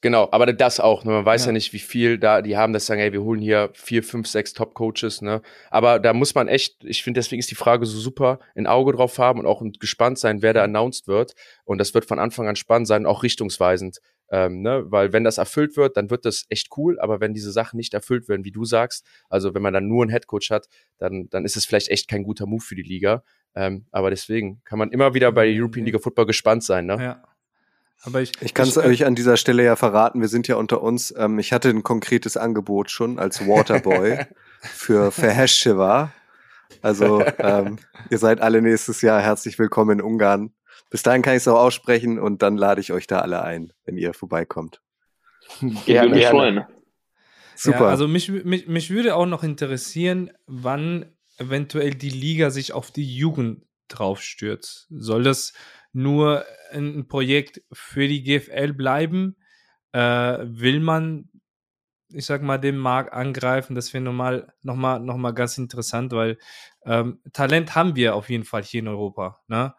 [0.00, 1.04] Genau, aber das auch.
[1.04, 1.10] Ne?
[1.10, 1.46] Man weiß ja.
[1.48, 1.52] ja.
[1.52, 4.52] nicht, wie viel da die haben, das sagen, ey, wir holen hier vier, fünf, sechs
[4.52, 5.22] Top-Coaches.
[5.22, 5.42] Ne?
[5.70, 8.92] Aber da muss man echt, ich finde, deswegen ist die Frage so super, ein Auge
[8.92, 11.34] drauf haben und auch gespannt sein, wer da announced wird.
[11.64, 13.98] Und das wird von Anfang an spannend sein, auch richtungsweisend.
[14.30, 14.84] Ähm, ne?
[14.86, 16.98] Weil wenn das erfüllt wird, dann wird das echt cool.
[17.00, 20.02] Aber wenn diese Sachen nicht erfüllt werden, wie du sagst, also wenn man dann nur
[20.02, 20.68] einen Headcoach hat,
[20.98, 23.22] dann, dann ist es vielleicht echt kein guter Move für die Liga.
[23.54, 26.86] Ähm, aber deswegen kann man immer wieder bei European League Football gespannt sein.
[26.86, 26.96] Ne?
[27.02, 27.22] Ja.
[28.02, 30.82] Aber ich, ich kann es euch an dieser Stelle ja verraten, wir sind ja unter
[30.82, 31.12] uns.
[31.16, 34.24] Ähm, ich hatte ein konkretes Angebot schon als Waterboy
[34.60, 36.12] für Verheschiva.
[36.80, 37.78] Also ähm,
[38.10, 40.52] ihr seid alle nächstes Jahr herzlich willkommen in Ungarn.
[40.90, 43.72] Bis dahin kann ich es auch aussprechen und dann lade ich euch da alle ein,
[43.84, 44.80] wenn ihr vorbeikommt.
[45.86, 46.68] Gerne, gerne.
[47.56, 47.80] Super.
[47.80, 51.06] Ja, also mich, mich, mich würde auch noch interessieren, wann
[51.38, 54.86] eventuell die Liga sich auf die Jugend draufstürzt.
[54.90, 55.54] Soll das
[55.92, 59.36] nur ein Projekt für die GFL bleiben?
[59.92, 61.30] Äh, will man,
[62.10, 63.74] ich sag mal, den Markt angreifen?
[63.74, 66.38] Das wäre nochmal noch mal, noch mal ganz interessant, weil
[66.84, 69.42] ähm, Talent haben wir auf jeden Fall hier in Europa.
[69.48, 69.74] Ne?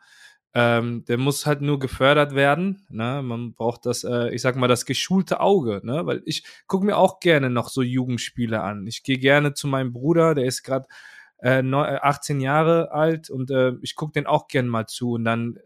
[0.56, 2.86] Ähm, der muss halt nur gefördert werden.
[2.89, 3.22] Ne?
[3.24, 6.08] Man braucht das, äh, ich sag mal, das geschulte Auge, ne?
[6.08, 8.88] Weil ich gucke mir auch gerne noch so Jugendspiele an.
[8.88, 10.88] Ich gehe gerne zu meinem Bruder, der ist gerade
[11.38, 15.60] äh, 18 Jahre alt und äh, ich gucke den auch gerne mal zu und dann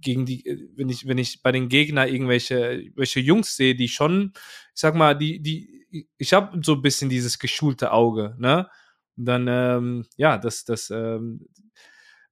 [0.00, 3.88] gegen die, äh, wenn ich, wenn ich bei den Gegner irgendwelche welche Jungs sehe, die
[3.88, 4.32] schon,
[4.74, 5.86] ich sag mal, die, die,
[6.18, 8.68] ich habe so ein bisschen dieses geschulte Auge, ne?
[9.16, 11.46] Und dann, ähm, ja, das, das, ähm,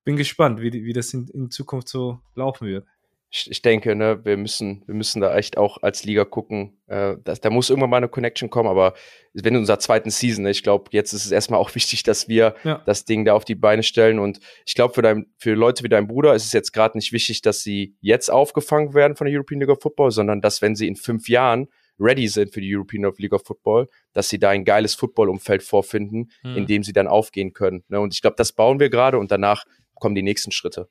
[0.05, 2.87] bin gespannt, wie, wie das in, in Zukunft so laufen wird
[3.35, 6.77] ich, denke, ne, wir müssen, wir müssen da echt auch als Liga gucken.
[6.87, 8.93] Äh, dass, da muss irgendwann mal eine Connection kommen, aber
[9.33, 12.29] wenn in unserer zweiten Season, ne, ich glaube, jetzt ist es erstmal auch wichtig, dass
[12.29, 12.83] wir ja.
[12.85, 14.19] das Ding da auf die Beine stellen.
[14.19, 17.13] Und ich glaube, für, dein, für Leute wie dein Bruder ist es jetzt gerade nicht
[17.13, 20.77] wichtig, dass sie jetzt aufgefangen werden von der European League of Football, sondern dass, wenn
[20.77, 24.51] sie in fünf Jahren ready sind für die European League of Football, dass sie da
[24.51, 26.57] ein geiles Football-Umfeld vorfinden, hm.
[26.57, 27.85] in dem sie dann aufgehen können.
[27.89, 28.01] Ne?
[28.01, 29.65] Und ich glaube, das bauen wir gerade und danach
[30.03, 30.89] kommen die nächsten Schritte.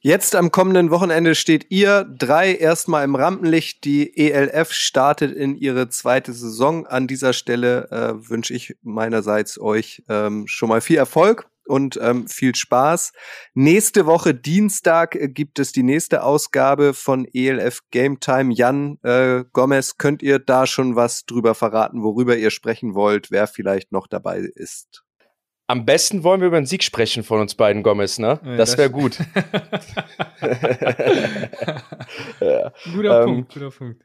[0.00, 3.84] Jetzt am kommenden Wochenende steht ihr drei erstmal im Rampenlicht.
[3.84, 6.86] Die ELF startet in ihre zweite Saison.
[6.88, 12.26] An dieser Stelle äh, wünsche ich meinerseits euch ähm, schon mal viel Erfolg und ähm,
[12.26, 13.12] viel Spaß.
[13.54, 18.52] Nächste Woche Dienstag äh, gibt es die nächste Ausgabe von ELF Game Time.
[18.52, 23.46] Jan äh, Gomez, könnt ihr da schon was drüber verraten, worüber ihr sprechen wollt, wer
[23.46, 25.04] vielleicht noch dabei ist?
[25.70, 28.40] Am besten wollen wir über den Sieg sprechen von uns beiden, Gomez, ne?
[28.44, 29.18] Ja, das wäre gut.
[32.40, 32.72] ja.
[32.92, 34.02] Guter ähm, Punkt, guter Punkt.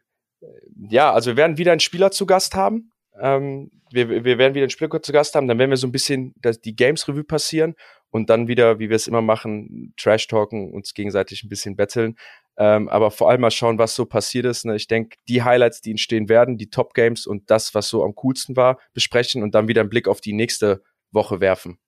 [0.92, 2.92] Ja, also wir werden wieder einen Spieler zu Gast haben.
[3.20, 5.92] Ähm, wir, wir werden wieder einen Spieler zu Gast haben, dann werden wir so ein
[5.92, 7.74] bisschen das, die Games Revue passieren
[8.12, 12.16] und dann wieder, wie wir es immer machen, Trash talken, uns gegenseitig ein bisschen betteln.
[12.58, 14.66] Ähm, aber vor allem mal schauen, was so passiert ist.
[14.66, 14.76] Ne?
[14.76, 18.14] Ich denke, die Highlights, die entstehen werden, die Top Games und das, was so am
[18.14, 20.84] coolsten war, besprechen und dann wieder einen Blick auf die nächste
[21.16, 21.80] Woche werfen.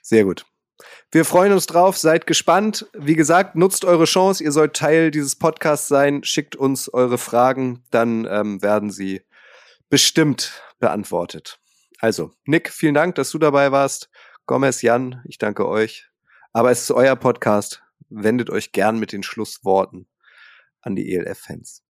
[0.00, 0.46] Sehr gut.
[1.12, 2.88] Wir freuen uns drauf, seid gespannt.
[2.94, 4.42] Wie gesagt, nutzt eure Chance.
[4.42, 6.24] Ihr sollt Teil dieses Podcasts sein.
[6.24, 9.22] Schickt uns eure Fragen, dann ähm, werden sie
[9.90, 11.60] bestimmt beantwortet.
[11.98, 14.08] Also, Nick, vielen Dank, dass du dabei warst.
[14.46, 16.08] Gomez, Jan, ich danke euch.
[16.52, 17.82] Aber es ist euer Podcast.
[18.08, 20.08] Wendet euch gern mit den Schlussworten
[20.80, 21.82] an die ELF-Fans.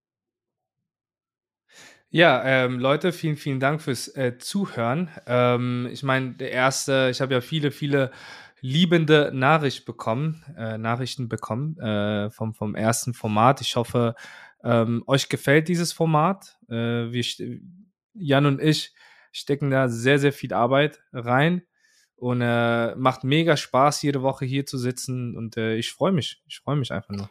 [2.13, 5.09] Ja, ähm, Leute, vielen, vielen Dank fürs äh, Zuhören.
[5.27, 8.11] Ähm, ich meine, der erste, ich habe ja viele, viele
[8.61, 13.61] liebende Nachricht bekommen, äh, Nachrichten bekommen äh, vom, vom ersten Format.
[13.61, 14.17] Ich hoffe,
[14.65, 16.59] ähm, euch gefällt dieses Format.
[16.69, 17.25] Äh, wir,
[18.15, 18.93] Jan und ich
[19.31, 21.63] stecken da sehr, sehr viel Arbeit rein
[22.17, 26.43] und äh, macht mega Spaß, jede Woche hier zu sitzen und äh, ich freue mich.
[26.49, 27.31] Ich freue mich einfach nur.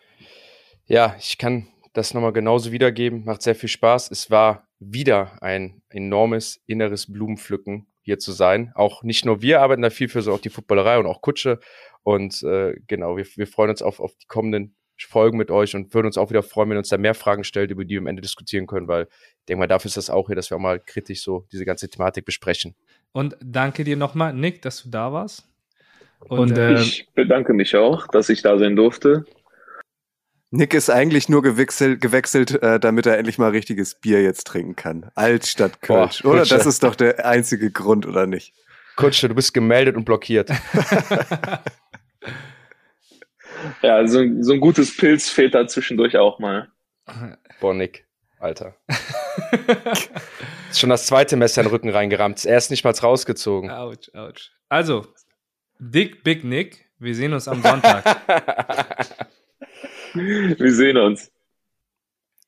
[0.86, 3.26] Ja, ich kann das nochmal genauso wiedergeben.
[3.26, 4.12] Macht sehr viel Spaß.
[4.12, 8.72] Es war wieder ein enormes inneres Blumenpflücken hier zu sein.
[8.76, 11.60] Auch nicht nur wir arbeiten da viel für, sondern auch die Footballerei und auch Kutsche.
[12.04, 15.94] Und äh, genau, wir, wir freuen uns auf, auf die kommenden Folgen mit euch und
[15.94, 18.00] würden uns auch wieder freuen, wenn ihr uns da mehr Fragen stellt, über die wir
[18.00, 20.58] am Ende diskutieren können, weil ich denke mal, dafür ist das auch hier, dass wir
[20.58, 22.76] auch mal kritisch so diese ganze Thematik besprechen.
[23.12, 25.48] Und danke dir nochmal, Nick, dass du da warst.
[26.28, 29.26] Und, und äh, ich bedanke mich auch, dass ich da sein durfte.
[30.52, 34.76] Nick ist eigentlich nur gewechselt, gewechselt äh, damit er endlich mal richtiges Bier jetzt trinken
[34.76, 35.12] kann.
[35.14, 36.24] Alt statt Kölsch.
[36.24, 36.46] Boah, oder?
[36.46, 38.54] Das ist doch der einzige Grund, oder nicht?
[38.96, 40.50] Kutsche, du bist gemeldet und blockiert.
[43.82, 46.70] ja, so, so ein gutes Pilz fehlt da zwischendurch auch mal.
[47.62, 48.08] Boah, Nick,
[48.40, 48.76] Alter.
[50.70, 52.44] ist schon das zweite Messer in den Rücken reingerammt.
[52.44, 53.70] Er ist nicht mal rausgezogen.
[53.70, 54.50] Autsch, ouch.
[54.68, 55.08] Also,
[55.78, 58.04] Dick Big Nick, wir sehen uns am Sonntag.
[60.20, 61.32] Wir sehen uns.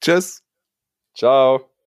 [0.01, 0.43] Tschüss.
[1.15, 1.70] Ciao.